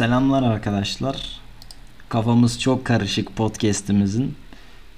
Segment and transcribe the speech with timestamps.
[0.00, 1.16] Selamlar arkadaşlar.
[2.08, 4.34] Kafamız çok karışık podcast'imizin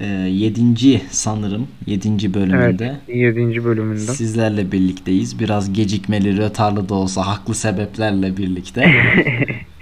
[0.01, 1.03] 7.
[1.11, 2.35] sanırım 7.
[2.35, 3.65] bölümünde Evet, 7.
[3.65, 4.01] bölümünde.
[4.01, 5.41] sizlerle birlikteyiz.
[5.41, 8.81] Biraz gecikmeli, rötarlı da olsa haklı sebeplerle birlikte.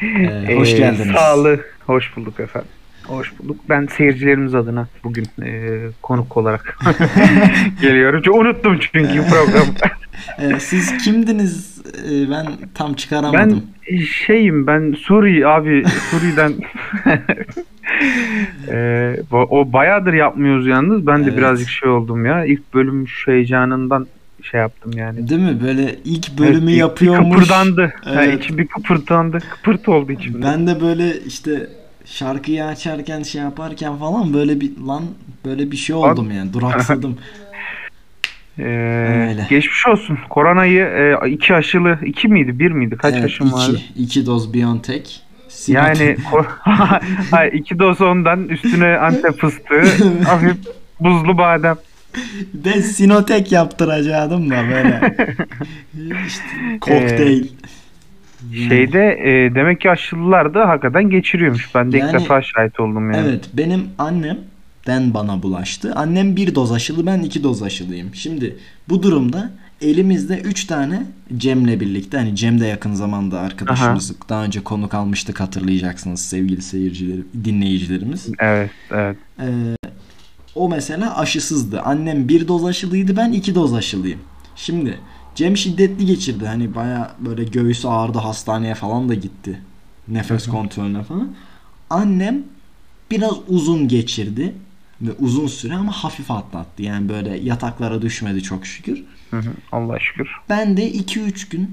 [0.03, 1.17] Ee, hoş Ee, geldiniz.
[1.17, 1.61] Sağlı.
[1.87, 2.71] Hoş bulduk efendim.
[3.07, 3.57] Hoş bulduk.
[3.69, 6.79] Ben seyircilerimiz adına bugün e, konuk olarak
[7.83, 8.23] geliyorum.
[8.25, 9.75] Çünkü unuttum çünkü programı.
[10.39, 11.83] Ee, siz kimdiniz?
[12.11, 13.63] Ee, ben tam ben çıkaramadım.
[14.27, 16.53] şeyim ben Suri abi Suri'den
[18.69, 21.07] e, bu- o bayağıdır yapmıyoruz yalnız.
[21.07, 21.39] Ben de Evet.
[21.39, 22.45] birazcık şey oldum ya.
[22.45, 24.07] İlk bölüm şu heyecanından
[24.43, 25.29] şey yaptım yani.
[25.29, 25.59] Değil mi?
[25.63, 27.37] Böyle ilk bölümü Evet, yapıyormuş.
[27.39, 27.93] Kıpırdandı.
[28.13, 28.45] Evet.
[28.45, 29.39] içim bir kıpırdandı.
[29.51, 30.43] Kıpırt oldu içimde.
[30.47, 31.67] Ben de böyle işte
[32.05, 35.03] şarkıyı açarken şey yaparken falan böyle bir lan
[35.45, 37.19] böyle bir şey oldum yani duraksadım.
[38.61, 39.47] Ee, Öyle.
[39.51, 40.19] geçmiş olsun.
[40.31, 42.97] Koronayı e, iki aşılı, iki miydi, bir miydi?
[42.97, 43.81] Kaç evet, aşım vardı?
[43.95, 45.11] iki, iki doz Biontech.
[45.49, 46.17] Sinovac- Yani
[47.31, 49.83] Hayır, iki doz ondan üstüne antep fıstığı,
[50.25, 50.57] hafif
[51.01, 51.77] buzlu badem.
[52.55, 55.17] ben Sinotek yaptıracaktım da böyle.
[56.27, 56.45] işte
[56.81, 57.47] kokteyl.
[58.69, 61.75] Şeyde e, demek ki aşılılar da hakikaten geçiriyormuş.
[61.75, 63.27] Ben de Yani- ilk defa şahit oldum yani.
[63.29, 63.85] Evet benim
[64.87, 65.93] annemden bana bulaştı.
[65.95, 68.15] Annem bir doz aşılı ben iki doz aşılıyım.
[68.15, 68.57] Şimdi
[68.89, 74.61] bu durumda elimizde 3 tane Cem'le birlikte hani Cem de yakın zamanda arkadaşımız daha önce
[74.65, 78.29] konuk almıştık hatırlayacaksınız sevgili seyircilerim dinleyicilerimiz.
[78.39, 79.17] Evet, evet.
[79.41, 79.77] Ee,
[80.55, 81.81] o mesela aşısızdı.
[81.81, 84.21] Annem bir doz aşılıydı ben iki doz aşılıyım.
[84.57, 84.99] Şimdi
[85.35, 86.47] Cem şiddetli geçirdi.
[86.47, 89.61] Hani baya böyle göğsü ağrıdı hastaneye falan da gitti.
[90.09, 91.29] Nefes kontrolüne falan.
[91.91, 92.43] Annem
[93.11, 94.55] biraz uzun geçirdi.
[95.03, 96.83] Ve uzun süre ama hafif atlattı.
[96.83, 99.03] Yani böyle yataklara düşmedi çok şükür.
[99.31, 100.29] Hı hı, Allah şükür.
[100.49, 101.71] Ben de 2-3 gün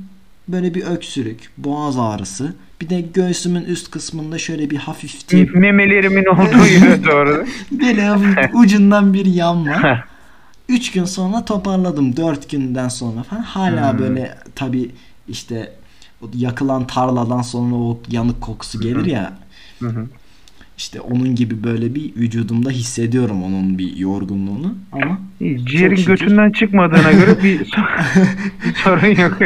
[0.47, 6.25] böyle bir öksürük, boğaz ağrısı, bir de göğsümün üst kısmında şöyle bir hafif tip, Memelerimin
[6.25, 7.45] olduğu yere doğru.
[7.71, 10.03] böyle hafif ucundan bir yanma.
[10.69, 12.17] 3 gün sonra toparladım.
[12.17, 13.41] 4 günden sonra falan.
[13.41, 13.99] Hala Hmm.
[13.99, 14.91] böyle tabi
[15.27, 15.71] işte
[16.33, 19.33] yakılan tarladan sonra o yanık kokusu gelir ya.
[19.79, 20.07] Hı hı.
[20.77, 25.19] İşte onun gibi böyle bir vücudumda hissediyorum onun bir yorgunluğunu ama
[25.65, 26.11] Ciğerin şükür.
[26.11, 27.65] götünden çıkmadığına göre bir, bir
[28.75, 29.37] sorun yok.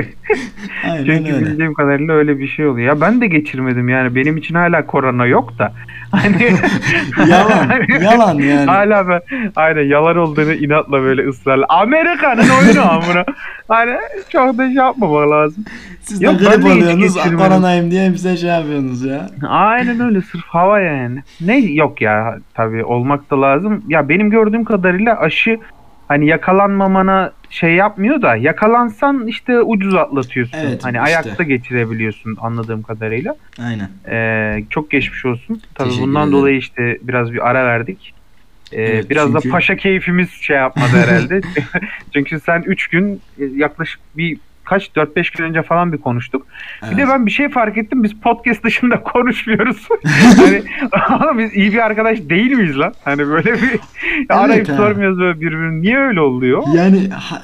[0.83, 1.45] aynen Çünkü öyle.
[1.45, 2.87] bildiğim kadarıyla öyle bir şey oluyor.
[2.87, 5.73] Ya ben de geçirmedim yani benim için hala korona yok da.
[6.11, 6.53] Hani
[7.29, 8.65] Yalan, yalan yani.
[8.65, 9.21] Hala ben
[9.55, 11.65] aynen yalan olduğunu inatla böyle ısrarla.
[11.69, 13.25] Amerika'nın oyunu amına.
[13.67, 13.95] Hani
[14.29, 15.65] çok da şey yapmamak lazım.
[16.01, 19.29] Siz Yok, de ben grip oluyorsunuz, koronayım diye bize şey yapıyorsunuz ya.
[19.47, 21.23] Aynen öyle sırf hava yani.
[21.41, 23.83] Ne yok ya tabii olmak da lazım.
[23.87, 25.57] Ya benim gördüğüm kadarıyla aşı
[26.07, 30.57] hani yakalanmamana şey yapmıyor da yakalansan işte ucuz atlatıyorsun.
[30.57, 31.01] Evet, hani işte.
[31.01, 33.35] ayakta geçirebiliyorsun anladığım kadarıyla.
[33.63, 33.89] Aynen.
[34.09, 35.61] Ee, çok geçmiş olsun.
[35.75, 36.39] Tabii Teşekkür bundan ederim.
[36.39, 38.13] dolayı işte biraz bir ara verdik.
[38.71, 41.41] Ee, Evet, biraz çünkü- da paşa keyfimiz şey yapmadı herhalde.
[42.13, 46.47] çünkü sen 3 gün e, yaklaşık bir kaç 4-5 gün önce falan bir konuştuk.
[46.83, 47.07] Bir de Evet.
[47.09, 48.03] ben bir şey fark ettim.
[48.03, 49.87] Biz podcast dışında konuşmuyoruz.
[50.91, 52.93] hani biz iyi bir arkadaş değil miyiz lan?
[53.05, 53.79] Hani böyle bir
[54.29, 54.75] arayıp ha.
[54.77, 55.81] sormuyoruz böyle birbirini.
[55.81, 56.63] Niye öyle oluyor?
[56.75, 57.41] Yani ha-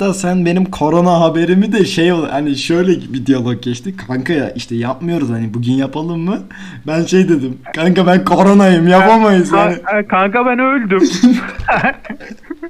[0.00, 3.94] hatta sen benim korona haberimi de şey hani şöyle bir diyalog geçti.
[4.06, 6.38] Kanka ya işte yapmıyoruz hani bugün yapalım mı?
[6.86, 7.58] Ben şey dedim.
[7.76, 9.74] Kanka ben koronayım yapamayız yani.
[9.74, 11.00] Ka- kanka ben öldüm.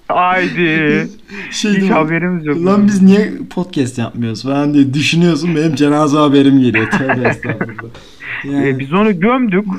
[0.09, 1.09] Haydi.
[1.51, 2.65] Şey Hiç dedim, haberimiz yok.
[2.67, 5.57] Lan biz niye podcast yapmıyoruz falan diye düşünüyorsun.
[5.57, 6.91] Benim cenaze haberim geliyor.
[6.91, 7.91] Tövbe estağfurullah.
[8.45, 9.65] Yani, Ee, biz onu gömdük.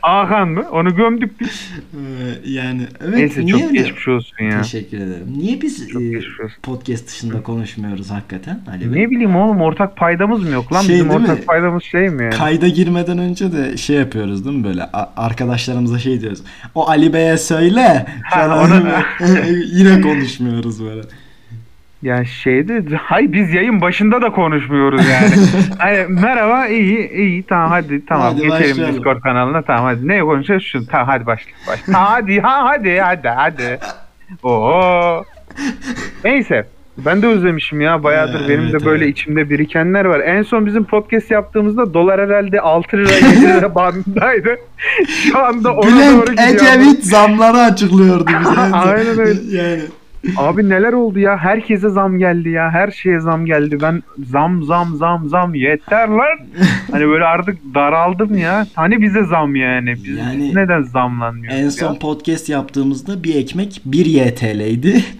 [0.00, 0.64] Hakan mı?
[0.72, 1.70] Onu gömdük biz.
[1.94, 3.82] e, yani evet Neyse niye çok öyle?
[3.82, 4.62] geçmiş olsun ya.
[4.62, 5.26] Teşekkür ederim.
[5.38, 6.20] Niye biz Çok e,
[6.62, 8.60] podcast dışında konuşmuyoruz hakikaten?
[8.70, 9.02] Ali Bey?
[9.02, 10.80] Ne bileyim oğlum ortak paydamız mı yok lan?
[10.82, 11.26] Şey Bizim değil mi?
[11.26, 12.34] ortak paydamız şey mi yani?
[12.34, 14.84] Kayda girmeden önce de şey yapıyoruz değil mi böyle
[15.16, 16.40] arkadaşlarımıza şey diyoruz.
[16.74, 18.06] O Ali Bey'e söyle.
[18.24, 18.88] Ha, onu-
[19.72, 21.02] Yine konuşmuyoruz böyle.
[22.02, 25.34] Yani şeyde hay biz yayın başında da konuşmuyoruz yani.
[25.78, 28.94] hani merhaba iyi iyi tamam hadi tamam Hadi geçelim başlayalım.
[28.94, 31.94] Discord kanalına tamam hadi ne konuşacağız şu tamam hadi başla başla.
[31.94, 33.78] Ha, hadi ha hadi hadi hadi.
[34.42, 35.24] Oo.
[36.24, 36.66] Neyse
[36.98, 39.18] ben de özlemişim ya bayağıdır Evet, benim de böyle evet.
[39.18, 40.20] içimde birikenler var.
[40.20, 44.56] En son bizim podcast yaptığımızda dolar herhalde 6 lira 7 lira bandındaydı.
[45.06, 46.72] Şu anda ona doğru Bülent gidiyor.
[46.72, 48.60] Ecevit zamları açıklıyordu bize.
[48.60, 49.56] Aynen öyle.
[49.56, 49.82] Yani
[50.36, 51.36] Abi neler oldu ya?
[51.36, 52.70] Herkese zam geldi ya.
[52.70, 53.78] Her şeye zam geldi.
[53.82, 56.38] Ben zam zam zam zam yeter lan.
[56.90, 58.66] hani böyle artık daraldım ya.
[58.74, 59.94] Hani bize zam yani.
[60.04, 61.70] Biz, Yani neden zamlanmıyoruz en ya?
[61.70, 65.04] son podcast yaptığımızda bir ekmek 1 YTL'ydi.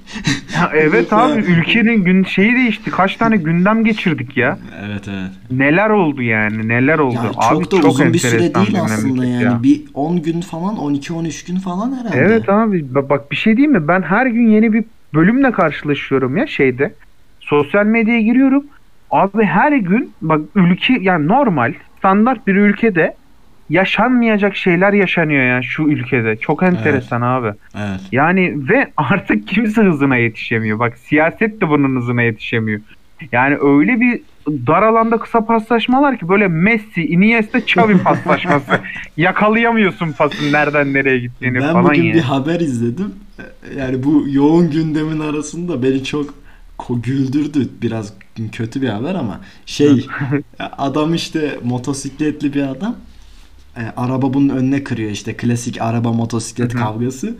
[0.57, 2.91] Ya evet abi ülkenin gün şeyi değişti.
[2.91, 4.59] Kaç tane gündem geçirdik ya.
[4.87, 5.31] Evet evet.
[5.51, 7.15] Neler oldu yani neler oldu.
[7.15, 9.43] Ya abi çok da uzun bir süre değil aslında yani.
[9.43, 9.63] ya.
[9.63, 12.17] Bir 10 gün falan 12-13 gün falan herhalde.
[12.19, 13.89] Evet abi ba- bak bir şey diyeyim mi?
[13.89, 16.95] Ben her gün yeni bir bölümle karşılaşıyorum ya şeyde.
[17.41, 18.65] Sosyal medyaya giriyorum.
[19.11, 23.15] Abi her gün bak ülke yani normal standart bir ülkede
[23.71, 26.37] yaşanmayacak şeyler yaşanıyor ya şu ülkede.
[26.37, 27.53] Çok enteresan abi.
[27.77, 28.01] Evet.
[28.13, 30.79] Yani ve artık kimse hızına yetişemiyor.
[30.79, 32.81] Bak siyaset de bunun hızına yetişemiyor.
[33.33, 34.21] Yani öyle bir
[34.67, 38.81] dar alanda kısa paslaşmalar ki böyle Messi, Iniesta, Xavi paslaşması.
[39.17, 42.15] Yakalayamıyorsun pasın nereden nereye gittiğini Ben falan bugün yani.
[42.15, 43.15] bir haber izledim.
[43.79, 46.35] Yani bu yoğun gündemin arasında beni çok
[47.03, 47.69] güldürdü.
[47.83, 48.13] Biraz
[48.53, 50.07] kötü bir haber ama şey
[50.59, 52.97] adam işte motosikletli bir adam.
[53.77, 57.37] E, araba bunun önüne kırıyor işte klasik araba motosiklet kavgası.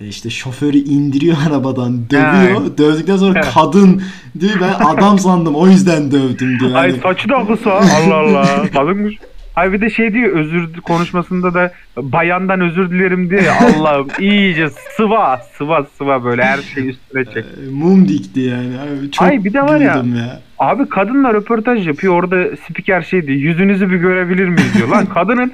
[0.00, 2.78] E, işte şoförü indiriyor arabadan dövüyor.
[2.78, 3.54] Dövdükten sonra Evet.
[3.54, 4.02] kadın
[4.40, 6.74] diyor ben adam sandım o yüzden dövdüm diyor.
[6.74, 7.70] Ay Yani- saçı da kısa.
[8.06, 8.46] Allah Allah.
[8.74, 9.14] Kadınmış.
[9.56, 14.68] Ay bir de şey diyor özür konuşmasında da bayandan özür dilerim diyor ya Allah'ım iyice
[14.96, 17.36] sıva sıva sıva böyle her şeyi üstüne çek.
[17.66, 18.66] E, mum dikti yani.
[18.78, 20.40] Abi çok Ay bir de var ya- ya.
[20.58, 24.88] Abi kadınla röportaj yapıyor orada spiker şey diyor yüzünüzü bir görebilir miyiz diyor.
[24.88, 25.52] Lan kadının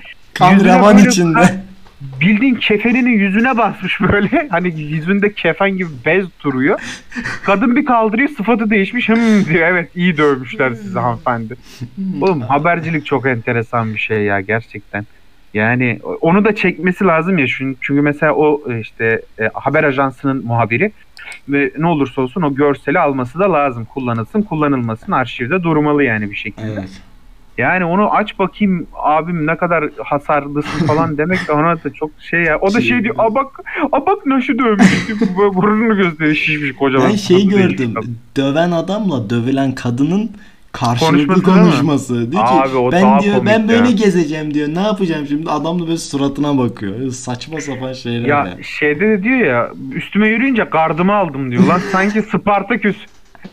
[0.95, 1.55] böyle- içinde.
[2.01, 4.49] Bildiğin kefeninin yüzüne basmış böyle.
[4.51, 6.81] Hani yüzünde kefen gibi bez duruyor.
[7.45, 9.09] Kadın bir kaldırıyor sıfatı değişmiş.
[9.09, 11.57] Hım diyor evet iyi dövmüşler sizi hanımefendi.
[12.21, 15.07] Oğlum habercilik çok enteresan bir şey ya gerçekten.
[15.55, 20.47] Yani onu da çekmesi lazım ya çünkü, çünkü mesela o e, işte e, haber ajansının
[20.47, 20.93] muhabiri
[21.49, 23.85] ve ne olursa olsun o görseli alması da lazım.
[23.85, 26.73] Kullanılsın, kullanılmasın arşivde durmalı yani bir şekilde.
[26.73, 27.03] Evet.
[27.59, 32.41] Yani onu aç bakayım abim ne kadar hasarlısın falan demek de ona da çok şey
[32.43, 32.59] ya.
[32.61, 33.47] O da şey diyor a bak
[33.93, 35.09] a bak naşı dövmüş.
[35.37, 37.09] Burnunu gösteriyor şişmiş kocaman.
[37.11, 37.95] Ben şey gördüm.
[38.37, 40.31] Döven adamla dövülen kadının
[40.73, 41.63] karşılıklı Konuşması değil mi?
[41.71, 42.33] konuşması.
[42.33, 43.91] Diyor ki Abi o ben diyor ben böyle ya.
[43.95, 44.69] gezeceğim diyor.
[44.69, 45.51] Ne yapacağım şimdi?
[45.51, 47.11] Adam da böyle suratına bakıyor.
[47.11, 48.57] Saçma sapan şeyler Ya ya.
[48.63, 51.67] şeyde de diyor ya üstüme yürüyünce gardımı aldım diyor.
[51.67, 52.97] Lan sanki Spartaküs.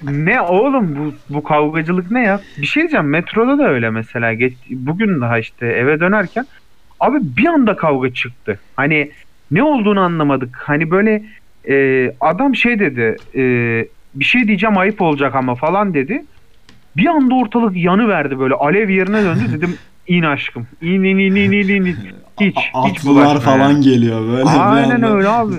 [0.04, 2.40] Ne oğlum bu bu kavgacılık ne ya?
[2.58, 4.34] Bir şey diyeceğim metroda da öyle mesela.
[4.34, 6.46] Geç, bugün daha işte eve dönerken
[7.00, 8.60] abi bir anda kavga çıktı.
[8.76, 9.12] Hani
[9.52, 10.58] ne olduğunu anlamadık.
[10.66, 11.24] Hani böyle
[11.70, 13.42] e, adam şey dedi e,
[14.16, 16.24] bir şey diyeceğim ayıp olacak ama falan dedi.
[16.98, 19.78] Bir anda ortalık yanı verdi böyle alev yerine döndü dedim
[20.08, 21.96] in aşkım in in in in in in
[22.40, 23.84] hiç hiç Atlılar bulaşma falan yani.
[23.84, 24.50] geliyor böyle.
[24.50, 25.54] Aynen öyle abi.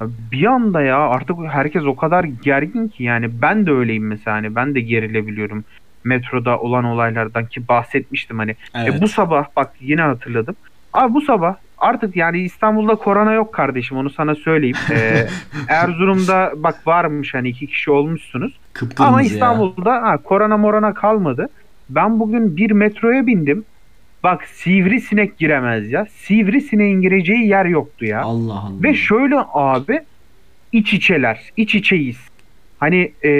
[0.00, 4.54] Bir anda ya artık herkes o kadar gergin ki yani ben de öyleyim mesela hani
[4.54, 5.64] ben de gerilebiliyorum
[6.04, 8.56] metroda olan olaylardan ki bahsetmiştim hani.
[8.74, 8.94] Evet.
[8.94, 10.56] E bu sabah bak yine hatırladım.
[10.92, 14.76] Abi bu sabah artık yani İstanbul'da korona yok kardeşim onu sana söyleyeyim.
[14.90, 15.26] E,
[15.68, 18.58] Erzurum'da bak varmış hani iki kişi olmuşsunuz.
[18.72, 19.26] Kıpkırmızı Ama ya.
[19.26, 21.48] İstanbul'da ha, korona morona kalmadı.
[21.90, 23.64] Ben bugün bir metroya bindim.
[24.22, 26.06] Bak sivrisinek giremez ya.
[26.06, 28.22] Sivrisineğin gireceği yer yoktu ya.
[28.22, 28.82] Allah Allah.
[28.82, 30.00] Ve şöyle abi
[30.72, 32.18] iç içeler, iç içeyiz.
[32.78, 33.30] Hani e,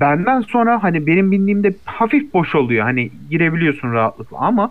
[0.00, 2.84] benden sonra hani benim bindiğimde hafif boş oluyor.
[2.84, 4.70] Hani girebiliyorsun rahatlıkla ama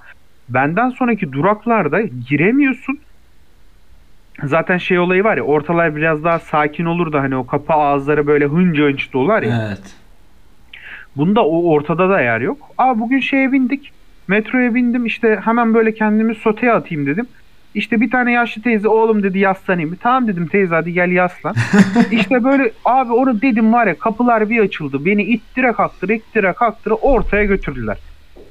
[0.50, 3.00] benden sonraki duraklarda giremiyorsun.
[4.44, 8.28] Zaten şey olayı var ya ortalar biraz daha sakin olur da hani o kapı ağızları
[8.28, 9.68] böyle hınca hınç dolar ya.
[9.68, 9.96] Evet.
[11.16, 12.58] Bunda o ortada da yer yok.
[12.78, 13.92] Aa bugün şeye bindik.
[14.30, 17.28] Metroya bindim işte hemen böyle kendimi soteye atayım dedim.
[17.76, 19.98] İşte bir tane yaşlı teyze oğlum dedi yaslanayım.
[20.02, 21.56] Tamam dedim teyze hadi gel yaslan.
[22.12, 25.06] işte böyle abi onu dedim var ya kapılar bir açıldı.
[25.06, 27.98] Beni ittire kaktıra ittire kaktıra ortaya götürdüler.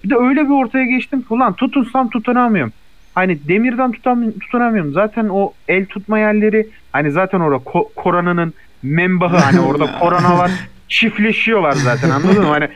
[0.04, 2.72] Bir de öyle bir ortaya geçtim ki ulan tutunsam tutunamıyorum.
[3.14, 4.92] Hani demirden tutam tutunamıyorum.
[4.92, 10.50] Zaten o el tutma yerleri hani zaten orada ko- koronanın membahı hani orada korona var.
[10.88, 12.48] Çiftleşiyorlar zaten anladın mı?
[12.48, 12.68] Hani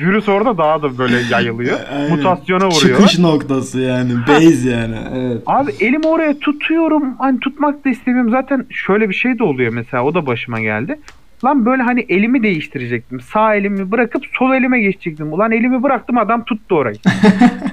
[0.00, 1.78] virüs orada daha da böyle yayılıyor.
[1.94, 2.10] Aynen.
[2.10, 2.98] Mutasyona vuruyor.
[2.98, 4.12] Çıkış noktası yani.
[4.28, 4.96] Base yani.
[5.14, 5.42] Evet.
[5.46, 7.14] Abi elimi oraya tutuyorum.
[7.18, 8.30] Hani tutmak da istemiyorum.
[8.30, 10.04] Zaten şöyle bir şey de oluyor mesela.
[10.04, 10.98] O da başıma geldi.
[11.44, 13.20] Lan böyle hani elimi değiştirecektim.
[13.20, 15.32] Sağ elimi bırakıp sol elime geçecektim.
[15.32, 16.96] Ulan elimi bıraktım adam tuttu orayı.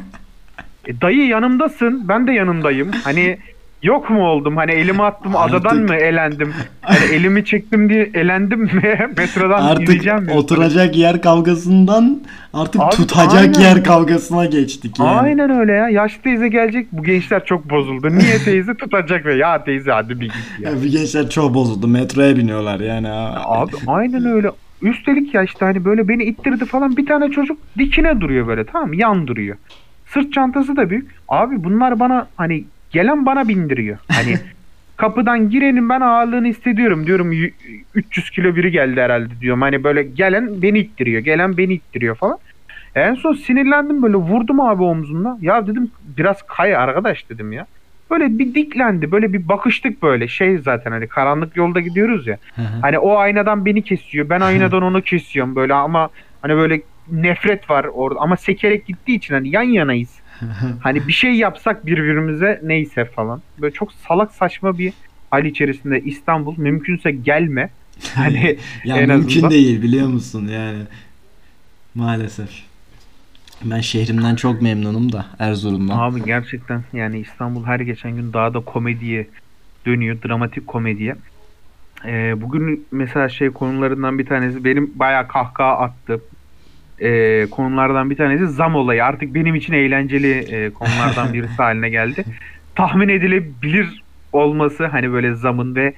[0.85, 2.07] e, dayı yanımdasın.
[2.07, 2.91] Ben de yanındayım.
[3.03, 3.37] Hani
[3.83, 4.57] yok mu oldum?
[4.57, 6.53] Hani elimi attım Artık- adadan mı elendim?
[6.81, 9.09] Hani elimi çektim diye elendim mi?
[9.17, 10.31] Metrodan Artık mi?
[10.33, 12.21] oturacak yer kavgasından
[12.53, 13.59] artık Abi, tutacak aynen.
[13.59, 15.09] yer kavgasına geçtik yani.
[15.09, 15.89] Aynen öyle ya.
[15.89, 16.87] Yaşlı teyze gelecek.
[16.91, 18.09] Bu gençler çok bozuldu.
[18.09, 20.81] Niye teyze tutacak ve ya teyze hadi bir git ya.
[20.83, 21.87] Bir gençler çok bozuldu.
[21.87, 23.07] Metroya biniyorlar yani.
[23.45, 24.51] Abi aynen öyle.
[24.81, 28.89] Üstelik ya işte hani böyle beni ittirdi falan bir tane çocuk dikine duruyor böyle tamam
[28.89, 28.95] mı?
[28.95, 29.57] Yan duruyor.
[30.13, 31.11] Sırt çantası da büyük.
[31.27, 33.97] Abi bunlar bana hani gelen bana bindiriyor.
[34.11, 34.35] Hani
[34.97, 37.51] kapıdan girenin ben ağırlığını hissediyorum diyorum y-
[37.95, 39.61] 300 kilo biri geldi herhalde diyorum.
[39.61, 41.21] Hani böyle gelen beni ittiriyor.
[41.21, 42.37] Gelen beni ittiriyor falan.
[42.95, 45.37] En son sinirlendim böyle vurdum abi omzuna.
[45.41, 47.65] Ya dedim biraz kay arkadaş dedim ya.
[48.11, 49.11] Böyle bir diklendi.
[49.11, 50.27] Böyle bir bakıştık böyle.
[50.27, 52.37] Şey zaten hani karanlık yolda gidiyoruz ya.
[52.55, 52.65] Hı hı.
[52.81, 54.29] Hani o aynadan beni kesiyor.
[54.29, 56.09] Ben aynadan onu kesiyorum böyle ama
[56.41, 56.81] hani böyle
[57.11, 60.19] nefret var orada ama sekerek gittiği için hani yan yanayız.
[60.83, 63.41] Hani bir şey yapsak birbirimize neyse falan.
[63.61, 64.93] Böyle çok salak saçma bir
[65.31, 67.69] hal içerisinde İstanbul mümkünse gelme.
[68.15, 70.79] Hani ya en mümkün azından- değil biliyor musun yani.
[71.95, 72.49] Maalesef.
[73.63, 75.99] Ben şehrimden çok memnunum da Erzurum'dan.
[75.99, 79.27] abi gerçekten yani İstanbul her geçen gün daha da komediye
[79.85, 80.17] dönüyor.
[80.27, 81.15] Dramatik komediye.
[82.05, 86.21] Ee, bugün mesela şey konularından bir tanesi benim bayağı kahkaha attı.
[87.01, 89.05] Ee, konulardan bir tanesi zam olayı.
[89.05, 92.23] Artık benim için eğlenceli e, konulardan birisi haline geldi.
[92.75, 94.03] Tahmin edilebilir
[94.33, 95.93] olması hani böyle zamın ve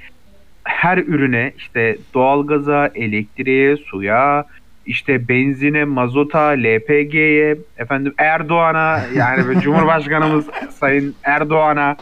[0.63, 4.45] her ürüne işte doğalgaza, elektriğe, suya,
[4.85, 11.95] işte benzine, mazota, LPG'ye, efendim Erdoğan'a yani ve Cumhurbaşkanımız Sayın Erdoğan'a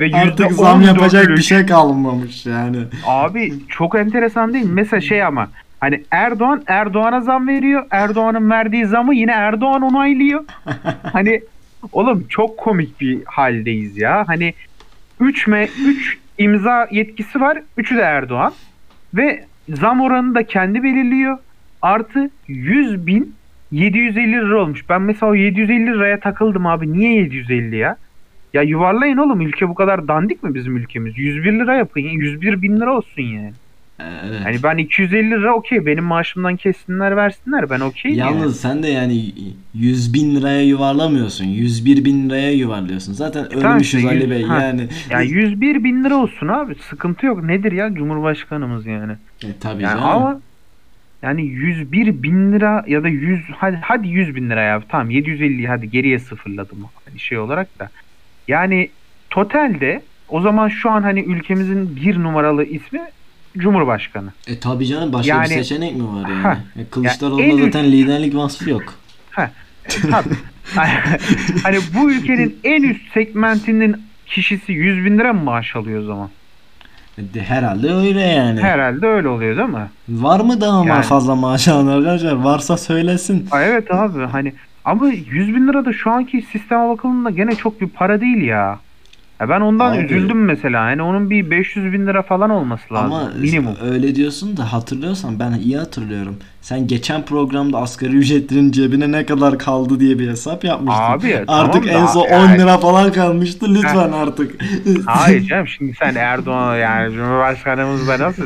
[0.00, 2.78] ve Artık zam yapacak bir %14'lük şey kalmamış yani.
[3.06, 4.72] Abi çok enteresan değil mi?
[4.72, 5.48] Mesela şey ama
[5.82, 7.86] hani Erdoğan Erdoğan'a zam veriyor.
[7.90, 10.44] Erdoğan'ın verdiği zamı yine Erdoğan onaylıyor.
[11.12, 11.42] hani
[11.92, 14.24] oğlum çok komik bir haldeyiz ya.
[14.28, 14.54] Hani
[15.20, 17.62] 3 me 3 imza yetkisi var.
[17.76, 18.52] Üçü de Erdoğan.
[19.14, 21.38] Ve zam oranını da kendi belirliyor.
[21.82, 23.34] Artı 100 bin
[23.70, 24.88] 750 lira olmuş.
[24.88, 26.92] Ben mesela o 750 liraya takıldım abi.
[26.92, 27.96] Niye 750 ya?
[28.54, 29.40] Ya yuvarlayın oğlum.
[29.40, 31.18] Ülke bu kadar dandik mi bizim ülkemiz?
[31.18, 32.00] 101 lira yapın.
[32.00, 32.12] ya.
[32.12, 33.52] 101 bin lira olsun yani.
[34.00, 34.40] Evet.
[34.44, 35.86] Hani ben 250 lira okey.
[35.86, 37.70] Benim maaşımdan kessinler versinler.
[37.70, 39.32] Ben okey Yalnız sen de yani
[39.74, 41.44] 100 bin liraya yuvarlamıyorsun.
[41.44, 43.12] 101 bin liraya yuvarlıyorsun.
[43.12, 44.62] Zaten tamam ölmüşüz Ali Bey ha.
[44.62, 44.88] yani.
[45.10, 46.74] Ya 101 bin lira olsun abi.
[46.74, 47.44] Sıkıntı yok.
[47.44, 49.12] Nedir ya Cumhurbaşkanımız yani.
[49.44, 50.04] E, tabii Yani canım.
[50.04, 50.40] ama
[51.22, 55.66] yani 101 bin lira ya da 100 hadi, hadi 100 bin lira ya tamam 750
[55.66, 57.90] hadi geriye sıfırladım hani şey olarak da
[58.48, 58.90] yani
[59.30, 63.00] totalde o zaman şu an hani ülkemizin bir numaralı ismi
[63.58, 64.32] Cumhurbaşkanı.
[64.46, 66.42] E tabii canım başka Yani- bir seçenek mi var yani?
[66.42, 66.58] Ha.
[66.76, 68.94] E, Kılıçdaroğlu'nda Ya en üst- zaten liderlik vasfı yok.
[69.38, 69.48] E,
[70.10, 70.34] tabii.
[71.62, 76.28] hani bu ülkenin en üst segmentinin kişisi 100 bin lira mı maaş alıyor o zaman?
[77.18, 78.60] E, de- herhalde öyle yani.
[78.60, 79.90] Herhalde öyle oluyor değil mi?
[80.08, 81.02] Var mı daha Yani.
[81.02, 82.32] fazla maaş alan arkadaşlar?
[82.32, 83.48] Varsa söylesin.
[83.50, 84.52] Aa, evet abi hani
[84.84, 88.78] ama 100 bin lira da şu anki sisteme bakıldığında gene çok bir para değil ya.
[89.42, 90.04] Ya ben ondan Abi.
[90.04, 90.82] üzüldüm mesela.
[90.84, 93.12] Hani onun bir 500 bin lira falan olması lazım.
[93.12, 93.74] Ama minimum.
[93.90, 96.36] öyle diyorsun da hatırlıyorsan ben iyi hatırlıyorum.
[96.60, 101.02] Sen geçen programda asgari ücretlerin cebine ne kadar kaldı diye bir hesap yapmıştın.
[101.02, 103.74] Abi, artık tamam en son 10 yani- lira falan kalmıştı.
[103.74, 104.56] Lütfen artık.
[105.06, 108.44] Hayır canım şimdi sen Erdoğan yani Cumhurbaşkanımız da nasıl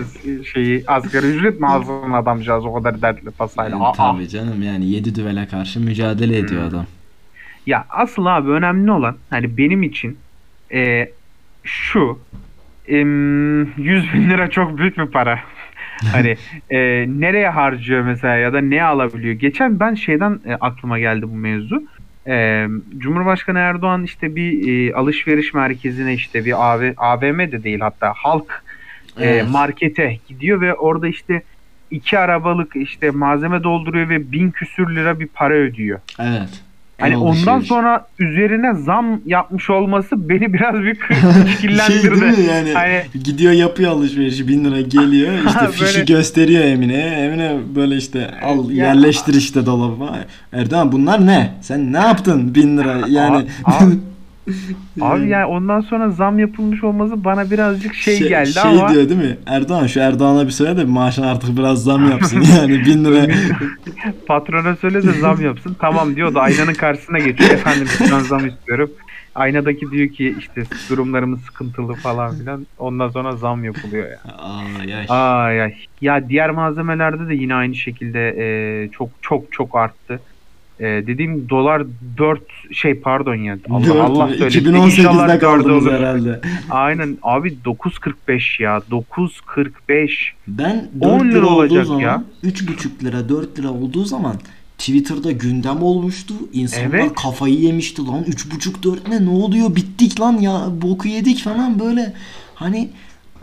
[0.54, 3.76] şeyi asgari ücret mi alsın adamcağız o kadar dertli pasayla.
[3.76, 6.68] Yani Aa, tabii canım yani 7 düvele karşı mücadele ediyor Hmm.
[6.68, 6.86] adam.
[7.66, 10.18] Ya asıl abi önemli olan hani benim için
[10.72, 11.10] e,
[11.64, 12.18] şu
[12.88, 15.38] em, 100 bin lira çok büyük bir para.
[16.12, 16.36] hani
[16.70, 19.34] e, nereye harcıyor mesela ya da ne alabiliyor?
[19.34, 21.82] Geçen ben şeyden e, aklıma geldi bu mevzu.
[22.26, 22.66] E,
[22.98, 28.64] Cumhurbaşkanı Erdoğan işte bir e, alışveriş merkezine işte bir AV, AVM de değil hatta halk
[29.20, 29.50] e, Evet.
[29.50, 31.42] markete gidiyor ve orada işte
[31.90, 36.00] iki arabalık işte malzeme dolduruyor ve bin küsür lira bir para ödüyor.
[36.20, 36.62] Evet.
[37.00, 37.68] Hani ondan alışveriş.
[37.68, 42.24] sonra üzerine zam yapmış olması beni biraz bir şey değil işkillendirdi.
[42.40, 42.72] mi yani?
[42.72, 47.06] Hani gidiyor yapıyor alışverişi 1000 lira geliyor işte Ha, fişi böyle- gösteriyor Emine'ye.
[47.06, 50.18] Emine böyle işte al Ya- yerleştir işte dolaba
[50.52, 51.52] Erdoğan bunlar ne?
[51.60, 52.96] Sen ne yaptın 1000 lira?
[53.08, 53.94] Yani abi-
[55.00, 59.20] abi yani ondan sonra zam yapılmış olması bana birazcık şey, geldi şey ama diyor değil
[59.20, 63.34] mi Erdoğan şu Erdoğan'a bir söyle de maaşını artık biraz zam yapsın yani 1000 lira
[64.26, 65.76] patrona söyle de zam yapsın.
[65.80, 67.50] tamam diyor da aynanın karşısına geçiyor.
[67.50, 68.90] Efendim ben zam istiyorum.
[69.34, 72.66] Aynadaki diyor ki işte durumlarımız sıkıntılı falan filan.
[72.78, 74.18] Ondan sonra zam yapılıyor ya.
[74.38, 75.06] Ay ay.
[75.08, 75.74] Ay ay.
[76.00, 80.20] Ya diğer malzemelerde de yine aynı şekilde e, çok çok çok arttı.
[80.80, 81.82] E, dediğim dolar
[82.18, 82.40] 4
[82.72, 83.58] şey pardon ya.
[83.70, 84.36] Allah Dört Allah mü?
[84.36, 84.64] söylesin.
[84.64, 86.40] 2018'de İnşallah dördü kaldınız herhalde.
[86.70, 88.82] Aynen abi 9.45 ya.
[88.90, 90.10] 9.45.
[90.48, 92.24] Ben 10 4 lira lira olacak zaman ya.
[92.44, 94.36] 3,5 lira 4 lira olduğu zaman
[94.78, 96.34] Twitter'da gündem olmuştu.
[96.52, 97.14] İnsanlar Evet.
[97.22, 102.12] kafayı yemişti lan 3,5 4 ne ne oluyor bittik lan ya boku yedik falan böyle.
[102.54, 102.88] Hani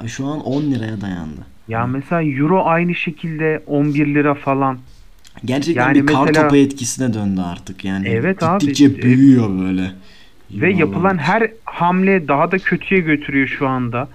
[0.08, 1.46] şu an 10 liraya dayandı.
[1.68, 4.78] Ya mesela euro aynı şekilde 11 lira falan.
[5.46, 8.08] Gerçekten Yani bir kar mesela- topu etkisine döndü artık yani.
[8.10, 9.92] Evet abi, Gittikçe işte- büyüyor böyle.
[10.52, 14.08] Ve yapılan her hamle daha da kötüye götürüyor şu anda.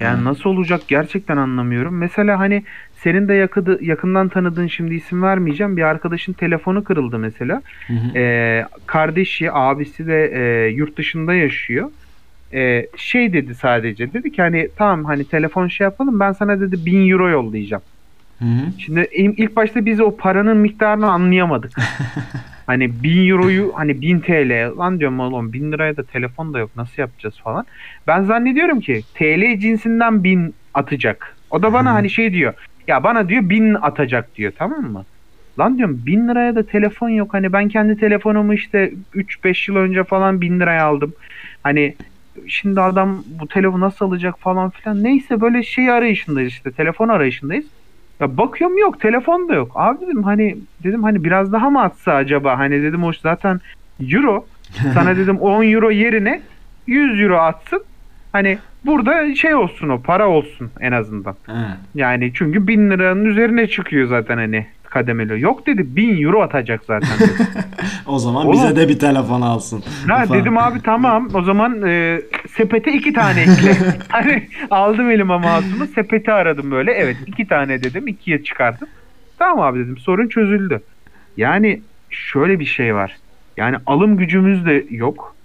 [0.00, 0.24] Yani Ha.
[0.24, 1.96] nasıl olacak gerçekten anlamıyorum.
[1.98, 2.62] Mesela hani
[3.02, 7.62] senin de yakıdı, yakından tanıdığın şimdi isim vermeyeceğim bir arkadaşın telefonu kırıldı mesela.
[7.86, 8.18] Hı.
[8.18, 11.90] Ee, kardeşi, abisi de e, yurt dışında yaşıyor.
[12.54, 16.86] Ee, şey dedi sadece dedi ki hani tamam hani telefon şey yapalım ben sana dedi
[16.86, 17.82] 1000 euro yollayacağım.
[18.42, 18.72] Hı hı.
[18.78, 21.72] Şimdi im- ilk başta biz o paranın miktarını anlayamadık.
[22.66, 26.70] hani 1000 euroyu hani 1000 TL lan diyorum oğlum 1000 liraya da telefon da yok
[26.76, 27.66] nasıl yapacağız falan.
[28.06, 31.36] Ben zannediyorum ki TL cinsinden 1000 atacak.
[31.50, 31.94] O da bana Hı.
[31.94, 32.54] hani şey diyor.
[32.88, 35.04] Ya bana diyor 1000 atacak diyor tamam mı?
[35.58, 37.34] Lan diyorum 1000 liraya da telefon yok.
[37.34, 41.14] Hani ben kendi telefonumu işte 3-5 yıl önce falan 1000 liraya aldım.
[41.62, 41.96] Hani
[42.48, 45.02] şimdi adam bu telefonu nasıl alacak falan filan.
[45.04, 47.66] Neyse böyle şey arayışındayız işte telefon arayışındayız.
[48.22, 49.72] Ya bakıyorum yok telefon da yok.
[49.74, 52.58] Abi dedim hani dedim hani biraz daha mı atsa acaba?
[52.58, 53.60] Hani dedim o zaten
[54.00, 54.46] euro.
[54.94, 56.42] Sana dedim 10 euro yerine
[56.86, 57.82] 100 euro atsın.
[58.32, 61.36] Hani burada şey olsun o para olsun en azından.
[61.46, 61.76] Ha.
[61.94, 65.40] Yani çünkü 1000 liranın üzerine çıkıyor zaten hani kademeli.
[65.40, 67.18] Yok dedi 1000 euro atacak zaten.
[67.20, 67.32] dedi.
[68.06, 68.52] O zaman Oğlum.
[68.52, 69.84] bize de bir telefon alsın.
[70.08, 72.20] Ha dedim abi tamam o zaman e,
[72.56, 73.76] sepete iki tane ekle.
[74.08, 76.92] hani aldım elime mouse'umu sepeti aradım böyle.
[76.92, 78.88] Evet iki tane dedim ikiye çıkardım.
[79.38, 80.80] Tamam abi dedim sorun çözüldü.
[81.36, 83.16] Yani şöyle bir şey var.
[83.56, 85.36] Yani alım gücümüz de yok.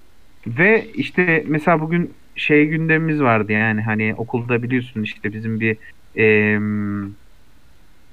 [0.48, 5.78] Ve işte mesela bugün şey gündemimiz vardı yani hani okulda biliyorsun işte bizim bir
[6.15, 7.12] em,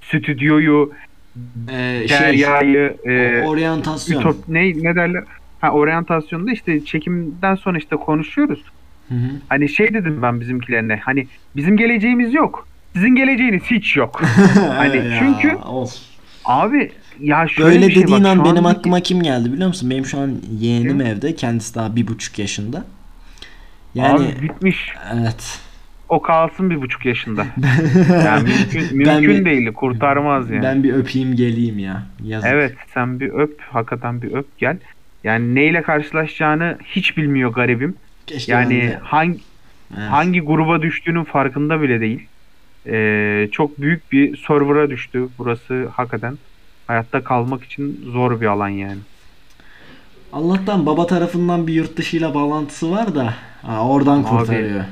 [0.03, 0.93] stüdyoyu,
[1.71, 4.21] Ee, şey, deryayı, e, oryantasyon.
[4.21, 5.25] Ütop ne ne derler?
[5.61, 8.65] Ha oryantasyonda işte çekimden sonra işte konuşuyoruz.
[9.09, 9.31] Hı hı.
[9.49, 10.97] Hani şey dedim ben bizimkilerine.
[10.97, 12.69] Hani bizim geleceğimiz yok.
[12.95, 14.23] Sizin geleceğiniz hiç yok.
[14.77, 15.95] Hani Ya, çünkü- of.
[16.45, 19.69] Abi ya şöyle Böyle bir şey dediğin bak, an benim andaki- aklıma kim geldi biliyor
[19.69, 19.91] musun?
[19.91, 21.01] Benim şu an yeğenim Kim?
[21.01, 21.35] evde.
[21.35, 22.85] Kendisi daha bir buçuk yaşında.
[23.95, 24.89] Yani Abi bitmiş.
[25.15, 25.59] evet.
[26.09, 27.47] O kalsın bir buçuk yaşında.
[28.25, 29.73] Yani mümkün, Ben mümkün bir- değil.
[29.73, 30.63] Kurtarmaz yani.
[30.63, 32.03] Ben bir öpeyim geleyim ya.
[32.25, 32.51] Yazık.
[32.53, 33.61] Evet sen bir öp.
[33.71, 34.77] Hakikaten bir öp gel.
[35.25, 37.95] Yani neyle karşılaşacağını hiç bilmiyor garibim.
[38.27, 39.39] Keşke ben Yani hangi
[39.99, 40.11] Evet.
[40.11, 42.27] hangi gruba düştüğünün farkında bile değil.
[42.87, 45.29] Ee, çok büyük bir server'a düştü.
[45.39, 46.39] Burası hakikaten
[46.87, 48.99] hayatta kalmak için zor bir alan yani.
[50.33, 54.85] Allah'tan baba tarafından bir yurt dışıyla bağlantısı var da ha, oradan Abi, kurtarıyor.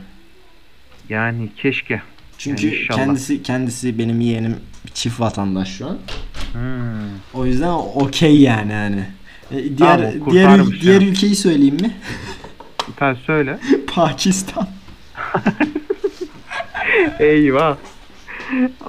[1.13, 2.03] Yani keşke.
[2.39, 2.99] Çünkü yani inşallah.
[2.99, 4.57] kendisi kendisi benim yeğenim
[4.95, 5.99] çift vatandaş şu an.
[6.53, 6.61] Hmm.
[7.35, 9.05] O yüzden okey yani hani.
[9.51, 11.91] E, diğer Tamam, diğer kurtarmış diğer ülkeyi söyleyeyim mi?
[12.99, 13.59] Sen söyle.
[13.95, 14.69] Pakistan.
[17.19, 17.77] Eyvah.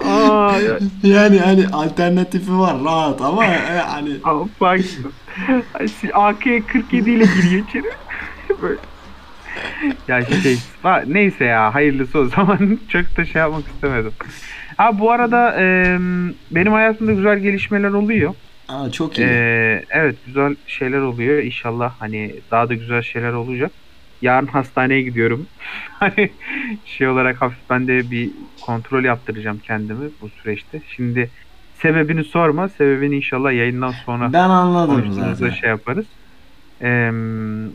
[0.05, 4.09] Aa, ya- Yani hani alternatifi var rahat ama e, hani
[4.61, 4.79] bak.
[6.13, 7.91] AK-47 ile giriyor içeri.
[8.61, 8.79] Böyle.
[10.07, 10.57] Ya şey,
[11.05, 14.13] neyse ya hayırlısı o zaman çok da şey yapmak istemedim.
[14.77, 15.97] Ha bu arada e,
[16.51, 18.35] benim hayatımda güzel gelişmeler oluyor.
[18.69, 19.27] aa, çok iyi.
[19.27, 21.43] E, evet güzel şeyler oluyor.
[21.43, 23.71] İnşallah hani daha da güzel şeyler olacak.
[24.21, 25.47] Yarın hastaneye gidiyorum.
[25.99, 26.31] Hani
[26.85, 30.81] şey olarak hafif ben de bir kontrol yaptıracağım kendimi bu süreçte.
[30.95, 31.31] Şimdi
[31.73, 32.69] sebebini sorma.
[32.69, 35.49] Sebebini inşallah yayından sonra ben anladım zaten.
[35.49, 36.07] şey yaparız.
[36.81, 37.07] Ee,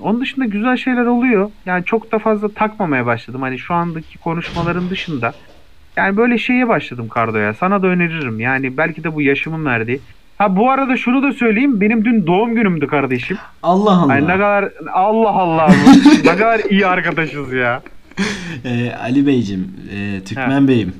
[0.02, 1.50] onun dışında güzel şeyler oluyor.
[1.66, 3.42] Yani çok da fazla takmamaya başladım.
[3.42, 5.32] Hani şu andaki konuşmaların dışında.
[5.96, 7.54] Yani böyle şeye başladım Kardo'ya.
[7.54, 8.40] Sana da öneririm.
[8.40, 10.00] Yani belki de bu yaşımın verdiği.
[10.38, 11.80] Ha bu arada şunu da söyleyeyim.
[11.80, 13.36] Benim dün doğum günümdü kardeşim.
[13.62, 14.12] Allah Allah.
[14.12, 15.70] Ay ne kadar Allah Allah.
[16.24, 17.82] ne kadar iyi arkadaşız ya.
[18.64, 20.92] Ee, Ali Beyciğim, e, Türkmen Bey'im.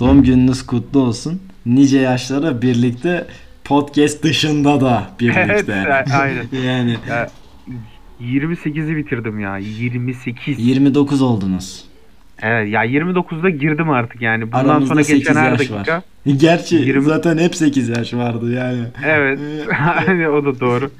[0.00, 1.42] Doğum gününüz kutlu olsun.
[1.66, 3.26] Nice yaşlara birlikte
[3.64, 5.84] podcast dışında da birlikte.
[5.86, 6.46] Evet, aynen.
[6.66, 7.28] yani Ya,
[8.22, 9.58] 28'i bitirdim ya.
[9.58, 10.66] 28.
[10.66, 11.84] 29 oldunuz.
[12.42, 14.46] Evet ya 29'da girdim artık yani.
[14.46, 15.74] Bundan Aramızda sonra 8 geçen her dakika.
[15.74, 16.02] var.
[16.36, 18.82] Gerçi 20 zaten hep 8 yaş vardı yani.
[19.06, 19.38] Evet.
[19.72, 20.90] Hani o da doğru.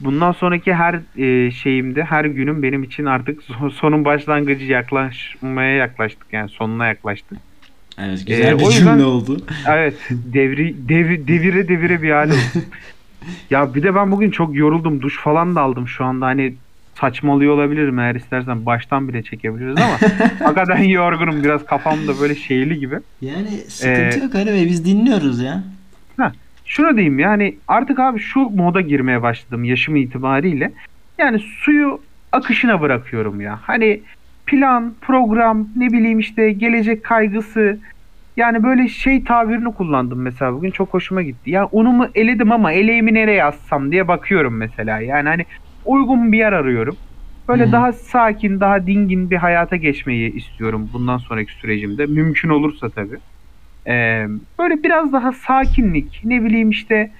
[0.00, 6.26] Bundan sonraki her e, şeyimde, her günüm benim için artık so- sonun başlangıcı yaklaşmaya yaklaştık.
[6.32, 7.38] Yani sonuna yaklaştık.
[7.98, 9.40] Evet güzel Ee, bir o cümle yüzden- oldu.
[9.68, 12.36] Evet, devri devi- devire devire bir hal oldu.
[13.50, 15.02] Ya bir de ben bugün çok yoruldum.
[15.02, 16.26] Duş falan da aldım şu anda.
[16.26, 16.54] Hani
[17.00, 19.98] saçmalıyor olabilirim eğer istersen baştan bile çekebiliriz ama
[20.44, 21.42] hakikaten yorgunum.
[21.44, 22.98] Biraz kafam da böyle şeyli gibi.
[23.20, 25.62] Yani sıkıntı Ee, yok Ali Bey biz dinliyoruz ya.
[26.66, 30.72] Şunu diyeyim yani artık abi şu moda girmeye başladım yaşım itibariyle.
[31.18, 32.00] Yani suyu
[32.32, 33.58] akışına bırakıyorum ya.
[33.62, 34.00] Hani
[34.46, 37.78] plan, program, ne bileyim işte gelecek kaygısı.
[38.36, 41.50] Yani böyle şey tabirini kullandım mesela bugün çok hoşuma gitti.
[41.50, 45.00] Ya unumu eledim ama eleğimi nereye assam diye bakıyorum mesela.
[45.00, 45.44] Yani hani
[45.84, 46.96] uygun bir yer arıyorum.
[47.48, 47.72] Böyle hı.
[47.72, 52.06] daha sakin, daha dingin bir hayata geçmeyi istiyorum bundan sonraki sürecimde.
[52.06, 53.18] Mümkün olursa tabii.
[53.86, 54.26] Ee,
[54.58, 57.10] böyle biraz daha sakinlik, ne bileyim işte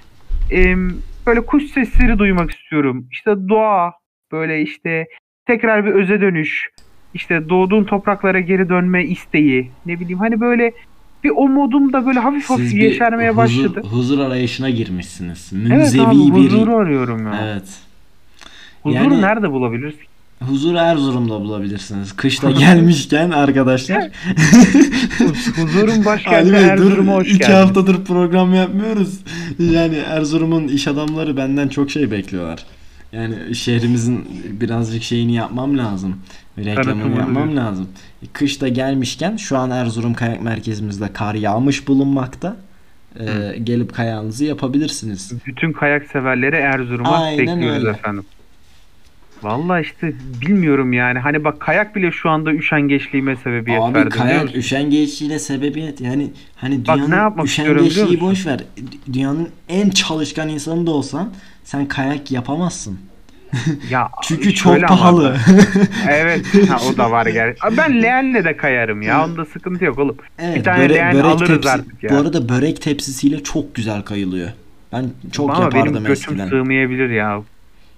[0.50, 0.92] em,
[1.26, 3.06] böyle kuş sesleri duymak istiyorum.
[3.12, 3.92] İşte doğa,
[4.32, 5.06] böyle işte
[5.46, 6.70] tekrar bir öze dönüş,
[7.14, 10.72] işte doğduğun topraklara geri dönme isteği, ne bileyim hani böyle
[11.26, 13.82] bir o modum da böyle hafif hafif Siz bir yeşermeye huzur, başladı.
[13.90, 15.50] huzur arayışına girmişsiniz.
[15.52, 17.40] Evet Münzevi abi bir huzuru arıyorum ya.
[17.44, 17.68] Evet.
[18.82, 19.94] Huzuru Yani- nerede bulabiliriz?
[19.94, 20.02] ki?
[20.48, 22.12] Huzur Erzurum'da bulabilirsiniz.
[22.16, 24.10] Kışta gelmişken arkadaşlar.
[25.56, 27.52] Huzurun başkenti Bey Erzurum'a hoş iki geldin.
[27.52, 29.18] haftadır program yapmıyoruz.
[29.58, 32.64] Yani Erzurum'un iş adamları benden çok şey bekliyorlar.
[33.12, 34.24] Yani şehrimizin
[34.60, 36.16] birazcık şeyini yapmam lazım.
[36.58, 37.88] Reklamını yapmam lazım.
[38.32, 42.56] Kışta gelmişken şu an Erzurum Kayak Merkezimizde kar yağmış bulunmakta.
[43.20, 45.32] Ee, gelip kayağınızı yapabilirsiniz.
[45.46, 47.90] Bütün kayak severleri Erzurum'a bekliyoruz öyle.
[47.90, 48.24] efendim.
[49.42, 51.18] Vallahi işte bilmiyorum yani.
[51.18, 54.10] Hani bak kayak bile şu anda üşengeçliğime sebebiyet Abi verdi.
[54.10, 54.58] biliyor kayak musun?
[54.58, 58.60] üşengeçliğine sebebiyet yani hani Bak ne dünyanın üşengeçliği boş ver.
[59.12, 61.32] Dünyanın en çalışkan insanı da olsan
[61.64, 62.98] sen kayak yapamazsın.
[63.90, 65.36] Ya Çünkü çok pahalı.
[66.08, 67.60] evet ha, o da var gerçi.
[67.76, 69.24] Ben leğenle de kayarım ya.
[69.24, 70.16] Onda sıkıntı yok oğlum.
[70.38, 72.10] Evet, Bir tane leğen alırız artık ya.
[72.10, 74.48] Bu arada börek tepsisiyle çok güzel kayılıyor.
[74.92, 76.48] Ben çok Ama yapardım benim götüm eskiden.
[76.48, 77.42] sığmayabilir ya.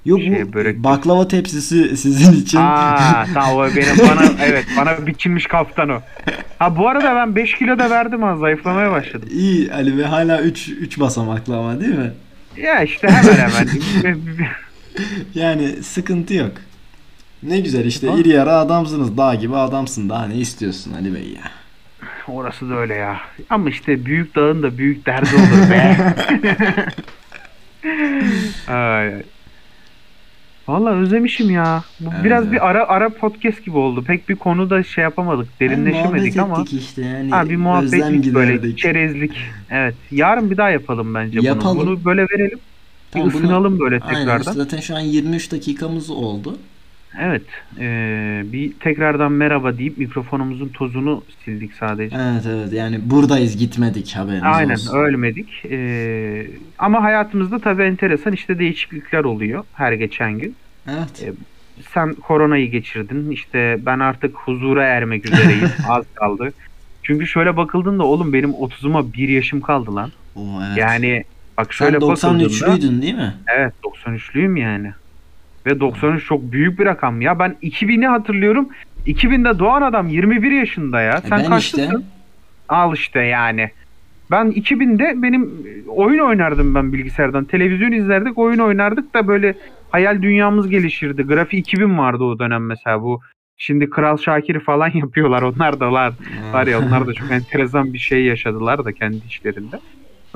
[0.05, 2.59] Yok şey, bu börek baklava tepsisi sizin için.
[2.59, 6.01] Aa tamam o benim bana evet bana biçilmiş kaftan o.
[6.59, 9.29] Ha bu arada ben 5 kilo da verdim ha zayıflamaya başladım.
[9.33, 12.13] İyi Ali ve hala 3 3 basamaklı ama değil mi?
[12.57, 13.69] Ya işte hemen hemen.
[15.35, 16.53] Yani sıkıntı yok.
[17.43, 18.21] Ne güzel işte Tamam.
[18.21, 19.17] iri yarı adamsınız.
[19.17, 20.09] Dağ gibi adamsın.
[20.09, 21.51] Daha ne istiyorsun Ali Bey ya?
[22.29, 23.17] Orası da öyle ya.
[23.51, 25.97] Ama işte büyük dağın da büyük derdi olur be.
[28.73, 29.23] ay.
[30.69, 31.83] Vallahi özlemişim ya.
[32.01, 34.05] Bu Evet, biraz bir ara ara podcast gibi oldu.
[34.05, 36.65] Pek bir konuda şey yapamadık, derinleşemedik Yani ama.
[36.73, 37.31] işte yani.
[37.31, 39.33] Ha bir muhabbetlik böyle çerezlik.
[39.71, 39.95] Evet.
[40.11, 41.79] Yarın bir daha yapalım bence Yapalım.
[41.79, 41.87] bunu.
[41.87, 42.59] Bunu böyle verelim.
[43.11, 44.53] Tamam, bir bunu- ısınalım böyle Aynen tekrardan.
[44.53, 46.59] zaten şu an 23 dakikamız oldu.
[47.21, 47.42] Evet.
[47.79, 52.16] Ee, bir tekrardan merhaba deyip mikrofonumuzun tozunu sildik sadece.
[52.16, 54.97] Evet evet yani buradayız gitmedik haberiniz Aynen olsun.
[54.99, 55.49] ölmedik.
[55.71, 56.47] Ee,
[56.79, 60.55] ama hayatımızda tabii enteresan işte değişiklikler oluyor her geçen gün.
[60.88, 61.23] Evet.
[61.23, 61.33] E,
[61.94, 63.31] Sen koronayı geçirdin.
[63.31, 65.71] İşte ben artık huzura ermek üzereyim.
[65.88, 66.53] Az kaldı.
[67.03, 70.11] Çünkü şöyle bakıldığında oğlum benim 30'uma bir yaşım kaldı lan.
[70.37, 70.79] Oo, evet.
[70.79, 71.25] Yani
[71.59, 73.35] bak Sen şöyle bakıldığında 93'lüydün değil mi?
[73.57, 74.92] evet 93'lüyüm yani.
[75.66, 77.38] Ve 93 çok büyük bir rakam ya.
[77.38, 78.68] Ben 2000'i hatırlıyorum.
[79.07, 81.12] 2000'de doğan adam 21 yaşında ya.
[81.25, 81.83] E Sen ben kaçlısın?
[81.83, 81.97] işte
[82.68, 83.71] Al işte yani.
[84.31, 85.51] Ben 2000'de benim
[85.88, 87.44] oyun oynardım ben bilgisayardan.
[87.44, 89.55] Televizyon izlerdik, oyun oynardık da böyle
[89.90, 91.23] hayal dünyamız gelişirdi.
[91.23, 93.21] Grafi 2000 vardı o dönem mesela bu.
[93.57, 95.42] Şimdi Kral Şakir'i falan yapıyorlar.
[95.42, 96.12] Onlar da var.
[96.53, 99.81] Var ya onlar da çok enteresan bir şey yaşadılar da kendi işlerinde.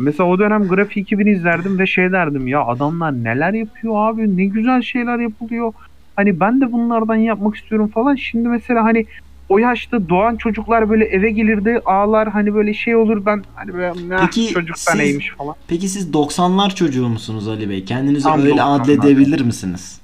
[0.03, 4.45] Mesela o dönem Grafi 2000 izlerdim ve şey derdim ya adamlar neler yapıyor abi ne
[4.45, 5.73] güzel şeyler yapılıyor.
[6.17, 8.15] Hani ben de bunlardan yapmak istiyorum falan.
[8.15, 9.07] Şimdi mesela hani
[9.49, 14.15] o yaşta doğan çocuklar böyle eve gelirdi ağlar hani böyle şey olur ben hani böyle
[14.15, 15.55] "Ah, Peki çocuktan siz- neymiş falan.
[15.69, 17.85] Peki siz 90'lar çocuğu musunuz Ali Bey?
[17.85, 18.83] Kendinizi Tam öyle 90'lar.
[18.83, 20.01] adledebilir misiniz?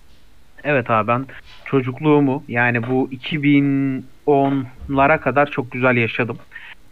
[0.64, 1.26] Evet abi ben
[1.64, 3.08] çocukluğumu yani bu
[4.26, 6.37] 2010'lara kadar çok güzel yaşadım.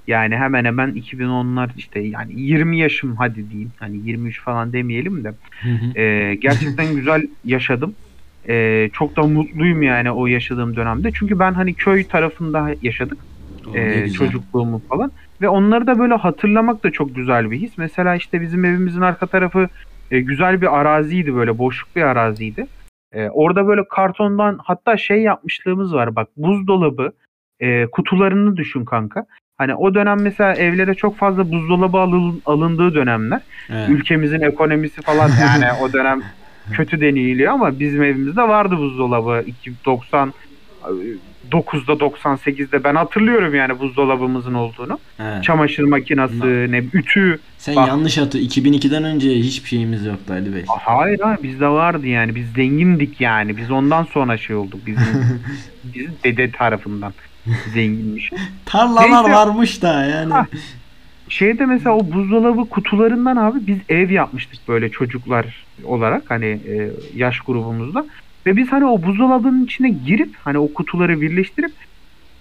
[0.07, 3.73] Yani hemen hemen 2010'lar işte yani 20 yaşım hadi diyeyim.
[3.77, 5.29] Hani 23 falan demeyelim de.
[5.63, 5.99] Hı hı.
[5.99, 7.95] Ee, gerçekten güzel yaşadım.
[8.49, 11.11] Ee, çok da mutluyum yani o yaşadığım dönemde.
[11.15, 13.19] Çünkü ben hani köy tarafında yaşadık.
[13.67, 15.13] Oo, ne Ee, çocukluğumu falan.
[15.41, 17.79] Ve onları da böyle hatırlamak da çok güzel bir his.
[17.79, 19.69] Mesela işte bizim evimizin arka tarafı
[20.11, 22.67] e, güzel bir araziydi böyle boşluk bir araziydi.
[23.13, 27.13] E, orada böyle kartondan hatta şey yapmışlığımız var bak buzdolabı
[27.61, 29.27] e, kutularını düşün kanka.
[29.59, 33.41] Hani o dönem mesela evlere çok fazla buzdolabı alın- alındığı dönemler.
[33.71, 33.89] Evet.
[33.89, 36.23] Ülkemizin ekonomisi falan yani o dönem
[36.73, 40.33] kötü deniliyor ama bizim evimizde vardı buzdolabı 290
[41.51, 44.99] 9'da 98'de ben hatırlıyorum yani buzdolabımızın olduğunu.
[45.21, 45.45] Evet.
[45.45, 47.39] Çamaşır makinesi, ne ütü.
[47.59, 47.89] Sen Bak.
[47.89, 50.65] yanlış hatı 2002'den önce hiçbir şeyimiz yoktu Ali Bey.
[50.69, 52.35] Hayır hayır bizde vardı yani.
[52.35, 53.57] Biz zengindik yani.
[53.57, 54.81] Biz ondan sonra şey olduk.
[54.87, 55.05] Bizim,
[55.85, 57.13] bizim dede tarafından
[57.75, 58.33] zenginmiş.
[58.65, 59.33] Tarlalar Neyse.
[59.33, 60.33] varmış da yani.
[60.33, 60.47] Ha.
[61.29, 67.41] Şeyde mesela o buzdolabı kutularından abi biz ev yapmıştık böyle çocuklar olarak hani e, yaş
[67.41, 68.07] grubumuzda.
[68.47, 71.73] Ve biz hani o buzdolabının içine girip hani o kutuları birleştirip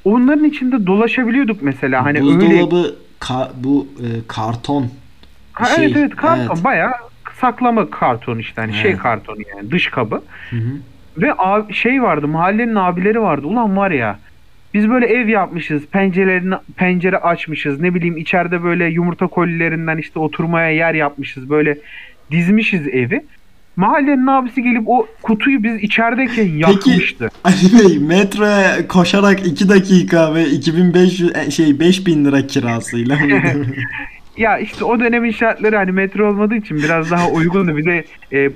[0.04, 2.06] onların içinde dolaşabiliyorduk mesela.
[2.06, 4.88] Hani öyle Buzdolabı ka- bu e, karton.
[5.54, 6.64] Ha, şey, evet evet karton evet.
[6.64, 6.92] bayağı
[7.42, 9.02] saklama karton işte hani şey Evet.
[9.02, 10.16] kartonu yani dış kabı.
[10.50, 10.72] Hı hı.
[11.18, 13.48] Ve abi, şey vardı mahallenin abileri vardı.
[13.48, 14.20] Ulan var ya
[14.76, 15.86] biz böyle ev yapmışız.
[15.92, 17.80] Pencerelerini pencere açmışız.
[17.80, 21.50] Ne bileyim içeride böyle yumurta kolilerinden işte oturmaya yer yapmışız.
[21.50, 21.78] Böyle
[22.32, 23.22] dizmişiz evi.
[23.76, 27.30] Mahallenin abisi gelip o kutuyu biz içerideyken yakmıştı.
[27.44, 33.18] Ali Bey metroya koşarak 2 dakika ve 2500 e, şey 5000 lira kirasıyla.
[34.38, 37.78] Ya işte o dönemin şartları hani metro olmadığı için biraz daha uygundu.
[37.78, 38.50] Bir de e,